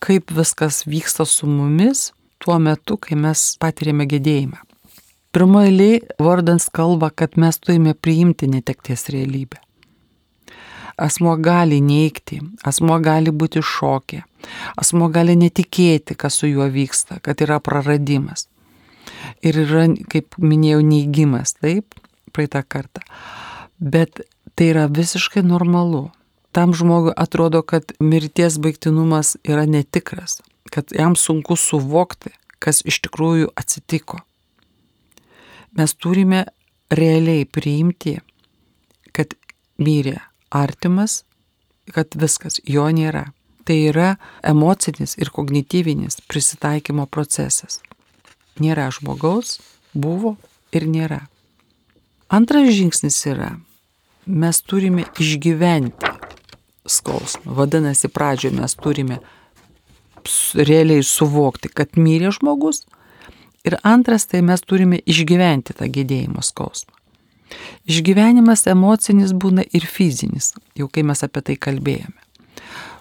kaip 0.02 0.32
viskas 0.34 0.82
vyksta 0.88 1.26
su 1.28 1.46
mumis 1.46 2.10
tuo 2.42 2.58
metu, 2.58 2.98
kai 2.98 3.16
mes 3.18 3.52
patiriame 3.62 4.08
gedėjimą. 4.10 4.58
Pirmoji 5.32 5.70
eilė 5.70 5.90
Vordens 6.20 6.66
kalba, 6.68 7.08
kad 7.14 7.38
mes 7.40 7.56
turime 7.62 7.94
priimti 7.94 8.50
netekties 8.50 9.06
realybę. 9.14 9.62
Asmo 11.00 11.32
gali 11.40 11.78
neikti, 11.80 12.42
asmo 12.68 12.98
gali 13.00 13.32
būti 13.32 13.62
šokė, 13.64 14.20
asmo 14.76 15.08
gali 15.08 15.38
netikėti, 15.40 16.18
kas 16.18 16.36
su 16.42 16.50
juo 16.50 16.66
vyksta, 16.68 17.16
kad 17.24 17.40
yra 17.40 17.62
praradimas 17.64 18.51
ir 19.44 19.58
yra, 19.64 19.86
kaip 20.12 20.38
minėjau, 20.38 20.80
neįgymas, 20.86 21.56
taip, 21.60 21.96
praeitą 22.32 22.62
kartą. 22.66 23.04
Bet 23.78 24.22
tai 24.56 24.72
yra 24.72 24.88
visiškai 24.90 25.44
normalu. 25.46 26.10
Tam 26.52 26.74
žmogui 26.76 27.14
atrodo, 27.16 27.62
kad 27.64 27.94
mirties 28.00 28.58
baigtinumas 28.60 29.36
yra 29.48 29.64
netikras, 29.64 30.42
kad 30.70 30.92
jam 30.92 31.16
sunku 31.16 31.56
suvokti, 31.56 32.34
kas 32.60 32.82
iš 32.84 33.00
tikrųjų 33.06 33.48
atsitiko. 33.56 34.20
Mes 35.72 35.94
turime 35.96 36.44
realiai 36.92 37.46
priimti, 37.48 38.18
kad 39.16 39.32
mirė 39.80 40.18
artimas, 40.52 41.22
kad 41.94 42.12
viskas, 42.18 42.60
jo 42.68 42.84
nėra. 42.92 43.30
Tai 43.62 43.76
yra 43.88 44.08
emocinis 44.44 45.14
ir 45.22 45.30
kognityvinis 45.32 46.18
prisitaikymo 46.28 47.06
procesas. 47.06 47.78
Nėra 48.60 48.90
žmogaus, 48.92 49.60
buvo 49.94 50.36
ir 50.72 50.88
nėra. 50.88 51.22
Antras 52.32 52.70
žingsnis 52.72 53.18
yra, 53.28 53.52
mes 54.26 54.60
turime 54.64 55.06
išgyventi 55.20 56.12
skausmą. 56.88 57.54
Vadinasi, 57.58 58.08
pradžioje 58.08 58.56
mes 58.56 58.74
turime 58.74 59.20
realiai 60.54 61.04
suvokti, 61.04 61.70
kad 61.72 61.96
mirė 61.96 62.32
žmogus. 62.36 62.84
Ir 63.62 63.76
antras, 63.86 64.26
tai 64.26 64.42
mes 64.42 64.64
turime 64.64 64.98
išgyventi 65.06 65.76
tą 65.78 65.86
gėdėjimo 65.92 66.42
skausmą. 66.42 66.96
Išgyvenimas 67.86 68.66
emocinis 68.70 69.34
būna 69.36 69.64
ir 69.76 69.86
fizinis, 69.86 70.52
jau 70.78 70.88
kai 70.88 71.04
mes 71.06 71.22
apie 71.22 71.42
tai 71.46 71.56
kalbėjome. 71.60 72.18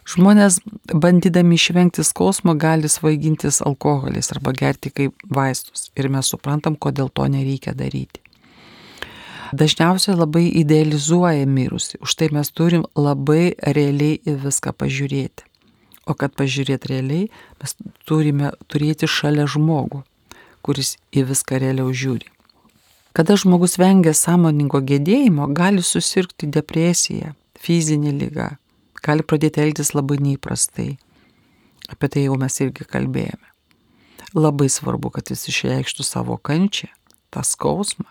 Žmonės, 0.09 0.57
bandydami 0.89 1.55
išvengti 1.55 2.03
skausmo, 2.03 2.55
gali 2.57 2.89
svaigintis 2.89 3.61
alkoholis 3.61 4.31
arba 4.33 4.53
gerti 4.57 4.89
kaip 4.89 5.13
vaistus. 5.29 5.91
Ir 5.95 6.09
mes 6.09 6.31
suprantam, 6.33 6.75
kodėl 6.75 7.11
to 7.13 7.27
nereikia 7.29 7.75
daryti. 7.77 8.21
Dažniausiai 9.51 10.15
labai 10.15 10.47
idealizuoja 10.61 11.45
mirusi, 11.45 11.99
už 12.01 12.15
tai 12.15 12.29
mes 12.31 12.49
turim 12.55 12.85
labai 12.95 13.51
realiai 13.61 14.21
į 14.23 14.37
viską 14.45 14.71
pažiūrėti. 14.79 15.43
O 16.07 16.15
kad 16.17 16.33
pažiūrėti 16.39 16.89
realiai, 16.89 17.25
mes 17.59 17.75
turime 18.07 18.53
turėti 18.71 19.09
šalia 19.11 19.45
žmogų, 19.51 20.01
kuris 20.65 20.95
į 21.11 21.27
viską 21.29 21.59
realiau 21.61 21.91
žiūri. 21.91 22.31
Kada 23.11 23.35
žmogus 23.35 23.75
vengia 23.75 24.15
sąmoningo 24.15 24.79
gedėjimo, 24.87 25.49
gali 25.51 25.83
susirgti 25.83 26.47
depresiją, 26.47 27.35
fizinį 27.59 28.15
lygą, 28.21 28.47
gali 29.05 29.25
pradėti 29.25 29.61
elgtis 29.63 29.93
labai 29.95 30.19
neįprastai. 30.21 30.95
Apie 31.91 32.09
tai 32.11 32.25
jau 32.27 32.37
mes 32.39 32.57
irgi 32.63 32.87
kalbėjome. 32.87 33.47
Labai 34.37 34.69
svarbu, 34.71 35.11
kad 35.11 35.31
jis 35.31 35.49
išreikštų 35.51 36.05
savo 36.07 36.37
kančią, 36.39 36.87
tą 37.33 37.43
skausmą, 37.43 38.07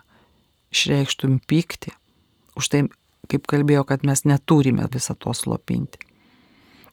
išreikštum 0.74 1.38
pyktį. 1.48 1.94
Už 2.60 2.68
tai, 2.68 2.82
kaip 3.30 3.48
kalbėjau, 3.48 3.86
kad 3.88 4.04
mes 4.04 4.26
neturime 4.28 4.84
visą 4.92 5.16
to 5.16 5.32
slopinti. 5.36 6.02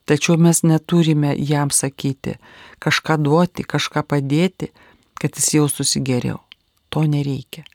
Tačiau 0.08 0.38
mes 0.40 0.62
neturime 0.64 1.34
jam 1.36 1.74
sakyti, 1.76 2.38
kažką 2.80 3.18
duoti, 3.20 3.66
kažką 3.68 4.06
padėti, 4.08 4.72
kad 5.20 5.36
jis 5.36 5.58
jaustųsi 5.58 6.00
geriau. 6.00 6.40
To 6.96 7.04
nereikia. 7.04 7.66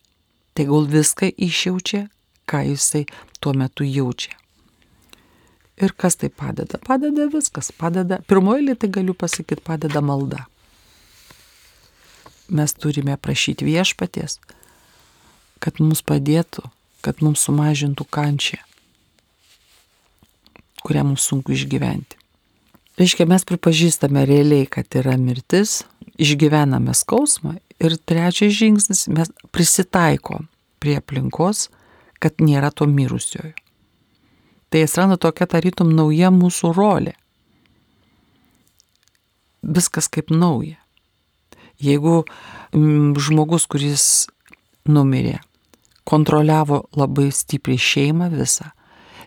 Tegul 0.57 0.89
viską 0.89 1.29
išjaučia, 1.29 2.07
ką 2.49 2.62
jisai 2.70 3.05
tuo 3.41 3.53
metu 3.53 3.85
jaučia. 3.85 4.33
Ir 5.83 5.95
kas 5.99 6.16
tai 6.20 6.30
padeda? 6.30 6.78
Padeda 6.87 7.26
viskas. 7.33 7.72
Padeda, 7.74 8.20
pirmoji 8.30 8.68
lytai 8.68 8.91
galiu 8.93 9.14
pasakyti, 9.18 9.64
padeda 9.66 10.01
malda. 10.05 10.45
Mes 12.53 12.74
turime 12.76 13.16
prašyti 13.16 13.66
viešpaties, 13.66 14.39
kad 15.62 15.80
mums 15.80 16.05
padėtų, 16.07 16.66
kad 17.03 17.22
mums 17.24 17.47
sumažintų 17.49 18.07
kančią. 18.12 18.61
kurią 20.83 21.05
mums 21.07 21.22
sunku 21.22 21.55
išgyventi. 21.55 22.18
Reiškia, 23.01 23.26
mes 23.30 23.47
pripažįstame 23.49 24.24
realiai, 24.28 24.66
kad 24.68 24.91
yra 24.99 25.14
mirtis, 25.16 25.83
išgyvename 26.20 26.93
skausmą 26.97 27.57
ir 27.83 27.97
trečias 28.07 28.53
žingsnis, 28.59 29.07
mes 29.09 29.30
prisitaiko 29.55 30.43
prie 30.83 30.99
aplinkos, 31.01 31.68
kad 32.22 32.43
nėra 32.43 32.70
to 32.74 32.87
mirusiojo. 32.91 33.55
Tai 34.73 34.83
atsiranda 34.87 35.18
tokia 35.20 35.45
tarytum 35.53 35.91
nauja 35.93 36.31
mūsų 36.33 36.73
rolė. 36.73 37.12
Viskas 39.62 40.09
kaip 40.09 40.33
nauja. 40.33 40.79
Jeigu 41.83 42.23
mm, 42.73 43.12
žmogus, 43.20 43.66
kuris 43.68 44.07
numirė, 44.89 45.43
kontroliavo 46.09 46.87
labai 46.97 47.29
stipriai 47.35 47.79
šeimą 47.79 48.31
visą 48.33 48.73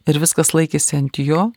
ir 0.09 0.19
viskas 0.21 0.53
laikėsi 0.55 0.97
ant 0.97 1.21
jo, 1.21 1.49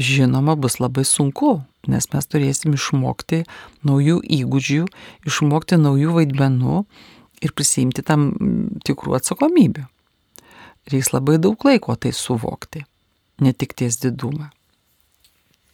žinoma, 0.00 0.56
bus 0.56 0.78
labai 0.80 1.04
sunku, 1.08 1.58
nes 1.90 2.08
mes 2.12 2.28
turėsim 2.32 2.76
išmokti 2.76 3.44
naujų 3.86 4.20
įgūdžių, 4.40 4.88
išmokti 5.28 5.80
naujų 5.80 6.16
vaidmenų 6.18 6.82
ir 7.44 7.56
prisimti 7.56 8.04
tam 8.06 8.30
tikrų 8.84 9.20
atsakomybių. 9.20 9.86
Reiks 10.88 11.12
labai 11.12 11.36
daug 11.38 11.60
laiko 11.64 11.96
tai 11.96 12.12
suvokti, 12.16 12.84
ne 13.40 13.52
tik 13.52 13.76
ties 13.76 14.00
didumą. 14.00 14.48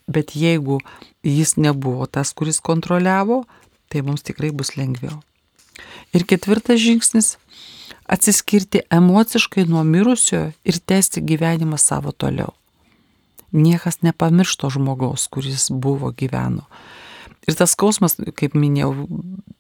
Bet 0.07 0.37
jeigu 0.39 0.79
jis 1.27 1.57
nebuvo 1.57 2.07
tas, 2.07 2.33
kuris 2.33 2.61
kontroliavo, 2.61 3.45
tai 3.91 4.03
mums 4.07 4.23
tikrai 4.27 4.53
bus 4.55 4.77
lengviau. 4.77 5.19
Ir 6.15 6.25
ketvirtas 6.25 6.81
žingsnis- 6.81 7.37
atsiskirti 8.15 8.83
emociškai 8.91 9.67
nuo 9.67 9.83
mirusiojo 9.85 10.53
ir 10.65 10.77
tęsti 10.79 11.21
gyvenimą 11.21 11.79
savo 11.79 12.13
toliau. 12.13 12.55
Niekas 13.53 14.03
nepamiršto 14.03 14.71
žmogaus, 14.71 15.29
kuris 15.29 15.71
buvo 15.71 16.13
gyveno. 16.13 16.67
Ir 17.47 17.55
tas 17.55 17.77
skausmas, 17.77 18.17
kaip 18.35 18.57
minėjau, 18.59 19.07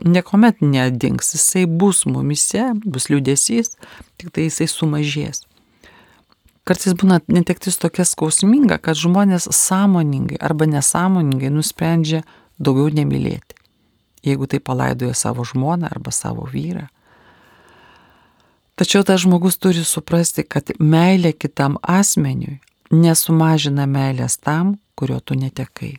niekuomet 0.02 0.62
nedings, 0.64 1.34
jisai 1.36 1.66
bus 1.70 2.02
mumise, 2.10 2.72
bus 2.82 3.06
liūdėsys, 3.12 3.76
tik 4.18 4.32
tai 4.34 4.48
jisai 4.48 4.66
sumažės. 4.70 5.44
Kartais 6.66 6.96
būna 6.98 7.20
netektis 7.30 7.78
tokia 7.78 8.02
skausminga, 8.02 8.80
kad 8.82 8.98
žmonės 8.98 9.46
sąmoningai 9.54 10.40
arba 10.42 10.66
nesąmoningai 10.66 11.52
nusprendžia 11.54 12.24
daugiau 12.58 12.90
nemylėti 12.90 13.56
jeigu 14.26 14.46
tai 14.46 14.60
palaidoja 14.60 15.14
savo 15.14 15.44
žmoną 15.44 15.86
arba 15.90 16.10
savo 16.10 16.46
vyrą. 16.52 16.86
Tačiau 18.76 19.04
tas 19.04 19.22
žmogus 19.22 19.56
turi 19.56 19.84
suprasti, 19.84 20.44
kad 20.44 20.74
meilė 20.78 21.32
kitam 21.32 21.78
asmeniui 21.82 22.58
nesumažina 22.92 23.86
meilės 23.86 24.36
tam, 24.36 24.76
kurio 24.98 25.20
tu 25.20 25.38
netekai. 25.38 25.94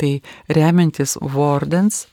Tai 0.00 0.14
remiantis 0.48 1.18
Vordens, 1.20 2.06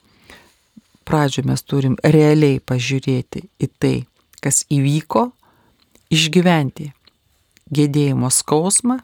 pradžio 1.08 1.46
mes 1.48 1.64
turim 1.64 1.96
realiai 2.04 2.60
pažiūrėti 2.60 3.46
į 3.64 3.68
tai, 3.80 3.96
kas 4.44 4.66
įvyko, 4.68 5.30
išgyventi 6.12 6.90
gėdėjimo 7.72 8.28
skausmą, 8.32 8.98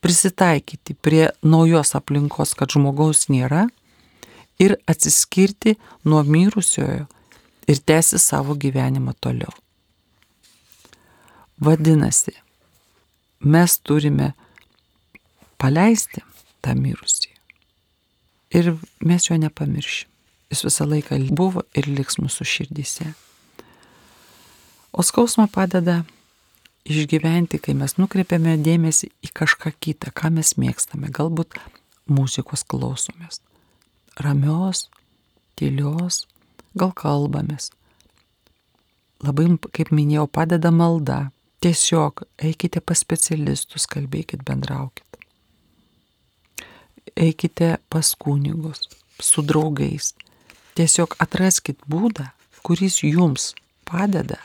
prisitaikyti 0.00 0.96
prie 0.98 1.28
naujos 1.42 1.94
aplinkos, 1.98 2.54
kad 2.58 2.72
žmogaus 2.72 3.28
nėra 3.30 3.66
ir 4.60 4.76
atsiskirti 4.90 5.76
nuo 6.04 6.22
mirusiojo 6.26 7.06
ir 7.70 7.82
tęsti 7.86 8.18
savo 8.18 8.56
gyvenimą 8.58 9.14
toliau. 9.20 9.52
Vadinasi, 11.60 12.32
mes 13.44 13.76
turime 13.84 14.32
paleisti 15.60 16.24
tą 16.64 16.74
mirusį. 16.76 17.29
Ir 18.50 18.72
mes 19.06 19.28
jo 19.28 19.36
nepamiršim. 19.38 20.08
Jis 20.50 20.64
visą 20.66 20.86
laiką 20.90 21.18
buvo 21.38 21.62
ir 21.78 21.86
liks 21.86 22.18
mūsų 22.18 22.46
širdyse. 22.52 23.12
O 24.90 25.04
skausmą 25.06 25.46
padeda 25.46 26.00
išgyventi, 26.90 27.60
kai 27.62 27.76
mes 27.78 27.94
nukreipiame 28.00 28.56
dėmesį 28.58 29.12
į 29.22 29.30
kažką 29.30 29.70
kitą, 29.78 30.10
ką 30.10 30.32
mes 30.34 30.56
mėgstame. 30.58 31.12
Galbūt 31.14 31.54
muzikos 32.10 32.66
klausomės 32.66 33.38
ramios, 34.20 34.88
tylios, 35.56 36.26
gal 36.74 36.92
kalbamės. 36.96 37.70
Labai, 39.20 39.50
kaip 39.74 39.92
minėjau, 39.92 40.26
padeda 40.32 40.72
malda. 40.72 41.28
Tiesiog 41.60 42.24
eikite 42.40 42.80
pas 42.80 43.02
specialistus, 43.04 43.84
kalbėkit, 43.90 44.46
bendraukit. 44.48 45.09
Eikite 47.16 47.76
pas 47.88 48.14
kunigus, 48.14 48.88
su 49.20 49.42
draugais. 49.42 50.14
Tiesiog 50.78 51.16
atraskit 51.20 51.80
būdą, 51.90 52.30
kuris 52.62 53.00
jums 53.02 53.52
padeda, 53.88 54.38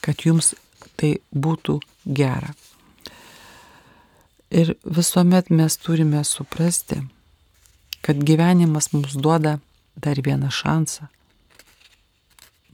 kad 0.00 0.24
jums 0.26 0.54
tai 0.98 1.18
būtų 1.34 1.78
gera. 2.06 2.54
Ir 4.54 4.74
visuomet 4.84 5.50
mes 5.50 5.76
turime 5.82 6.22
suprasti, 6.24 7.00
kad 8.04 8.20
gyvenimas 8.22 8.92
mums 8.92 9.16
duoda 9.16 9.58
dar 9.96 10.20
vieną 10.22 10.50
šansą, 10.50 11.08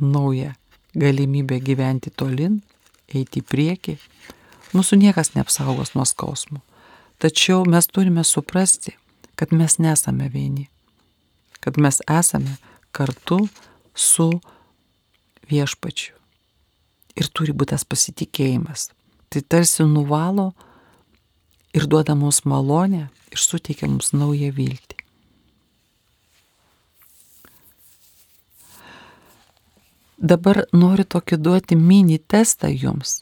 naują 0.00 0.52
galimybę 0.94 1.60
gyventi 1.60 2.10
tolin, 2.10 2.60
eiti 3.14 3.40
į 3.40 3.46
priekį. 3.46 3.96
Mūsų 4.74 4.98
niekas 5.00 5.34
neapsaugos 5.34 5.94
nuo 5.94 6.06
skausmų. 6.06 6.60
Tačiau 7.20 7.66
mes 7.68 7.86
turime 7.86 8.24
suprasti, 8.24 8.94
kad 9.36 9.52
mes 9.52 9.76
nesame 9.78 10.28
vieni, 10.32 10.70
kad 11.60 11.76
mes 11.76 12.00
esame 12.08 12.56
kartu 12.96 13.42
su 13.94 14.30
viešpačiu. 15.50 16.16
Ir 17.20 17.28
turi 17.28 17.52
būti 17.52 17.74
tas 17.74 17.84
pasitikėjimas. 17.84 18.88
Tai 19.28 19.42
tarsi 19.42 19.84
nuvalo 19.84 20.52
ir 21.76 21.84
duoda 21.86 22.16
mums 22.16 22.40
malonę 22.48 23.08
ir 23.30 23.38
suteikia 23.38 23.90
mums 23.90 24.14
naują 24.16 24.48
viltį. 24.56 24.96
Dabar 30.20 30.66
noriu 30.72 31.04
tokį 31.04 31.36
duoti 31.40 31.76
mini 31.76 32.18
testą 32.18 32.68
jums. 32.68 33.20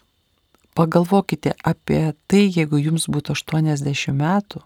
Pagalvokite 0.79 1.57
apie 1.67 2.13
tai, 2.31 2.45
jeigu 2.55 2.79
jums 2.79 3.09
būtų 3.11 3.35
80 3.35 4.15
metų. 4.15 4.63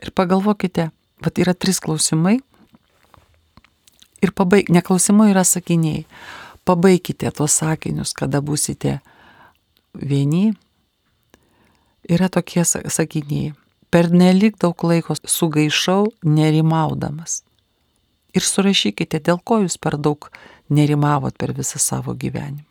Ir 0.00 0.10
pagalvokite, 0.16 0.88
va 1.22 1.32
yra 1.38 1.54
trys 1.54 1.78
klausimai. 1.84 2.40
Ir 4.20 4.32
pabaig, 4.36 4.72
ne 4.72 4.82
klausimai 4.82 5.30
yra 5.30 5.44
sakiniai. 5.46 6.06
Pabaikite 6.66 7.30
tuos 7.36 7.54
sakinius, 7.60 8.12
kada 8.16 8.40
būsite 8.42 8.98
vieni. 9.94 10.50
Yra 12.10 12.28
tokie 12.32 12.64
sakiniai. 12.66 13.54
Per 13.90 14.10
nelik 14.10 14.58
daug 14.58 14.82
laiko 14.86 15.14
sugaišau 15.26 16.10
nerimaudamas 16.26 17.40
ir 18.34 18.46
surašykite, 18.46 19.20
dėl 19.26 19.40
ko 19.44 19.60
jūs 19.64 19.78
per 19.82 19.98
daug 19.98 20.30
nerimavot 20.70 21.36
per 21.38 21.54
visą 21.56 21.80
savo 21.82 22.14
gyvenimą. 22.14 22.69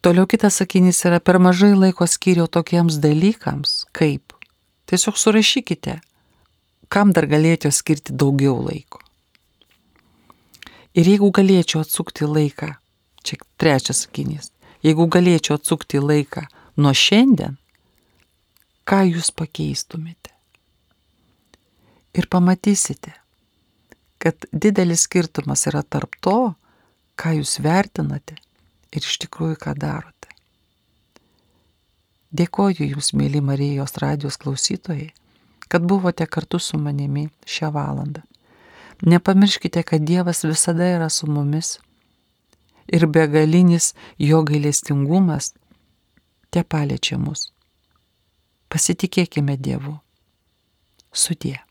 Toliau 0.00 0.26
kitas 0.30 0.60
sakinys 0.60 1.02
yra 1.08 1.18
per 1.20 1.40
mažai 1.42 1.72
laiko 1.74 2.06
skiriau 2.06 2.46
tokiems 2.46 3.00
dalykams, 3.02 3.84
kaip. 3.92 4.32
Tiesiog 4.88 5.18
surašykite, 5.18 5.98
kam 6.88 7.12
dar 7.12 7.26
galėčiau 7.28 7.74
skirti 7.74 8.14
daugiau 8.14 8.56
laiko. 8.62 9.02
Ir 10.94 11.10
jeigu 11.10 11.28
galėčiau 11.34 11.82
atsukti 11.84 12.26
laiką, 12.26 12.72
čia 13.26 13.36
trečias 13.60 14.06
sakinys, 14.06 14.48
jeigu 14.86 15.06
galėčiau 15.10 15.58
atsukti 15.58 16.00
laiką 16.00 16.46
nuo 16.80 16.94
šiandien, 16.96 17.58
ką 18.88 19.04
jūs 19.10 19.30
pakeistumėte? 19.34 20.38
ir 22.18 22.26
pamatysite, 22.26 23.12
kad 24.18 24.46
didelis 24.52 25.06
skirtumas 25.06 25.66
yra 25.70 25.82
tarp 25.82 26.16
to, 26.24 26.54
ką 27.18 27.36
jūs 27.38 27.58
vertinate 27.62 28.38
ir 28.92 29.04
iš 29.04 29.18
tikrųjų 29.24 29.58
ką 29.62 29.74
darote. 29.78 30.32
Dėkoju 32.32 32.90
Jums, 32.90 33.14
mėly 33.16 33.40
Marijos 33.40 33.96
radijos 34.02 34.36
klausytojai, 34.40 35.12
kad 35.68 35.84
buvote 35.88 36.26
kartu 36.26 36.60
su 36.60 36.78
manimi 36.80 37.28
šią 37.48 37.70
valandą. 37.72 38.24
Nepamirškite, 39.00 39.82
kad 39.82 40.02
Dievas 40.04 40.44
visada 40.44 40.88
yra 40.96 41.08
su 41.08 41.28
mumis 41.30 41.78
ir 42.88 43.06
begalinis 43.06 43.94
jo 44.18 44.42
gailestingumas 44.42 45.52
te 46.50 46.64
paliečia 46.64 47.18
mus. 47.20 47.52
Pasitikėkime 48.68 49.56
Dievu. 49.56 49.98
Sudie. 51.12 51.67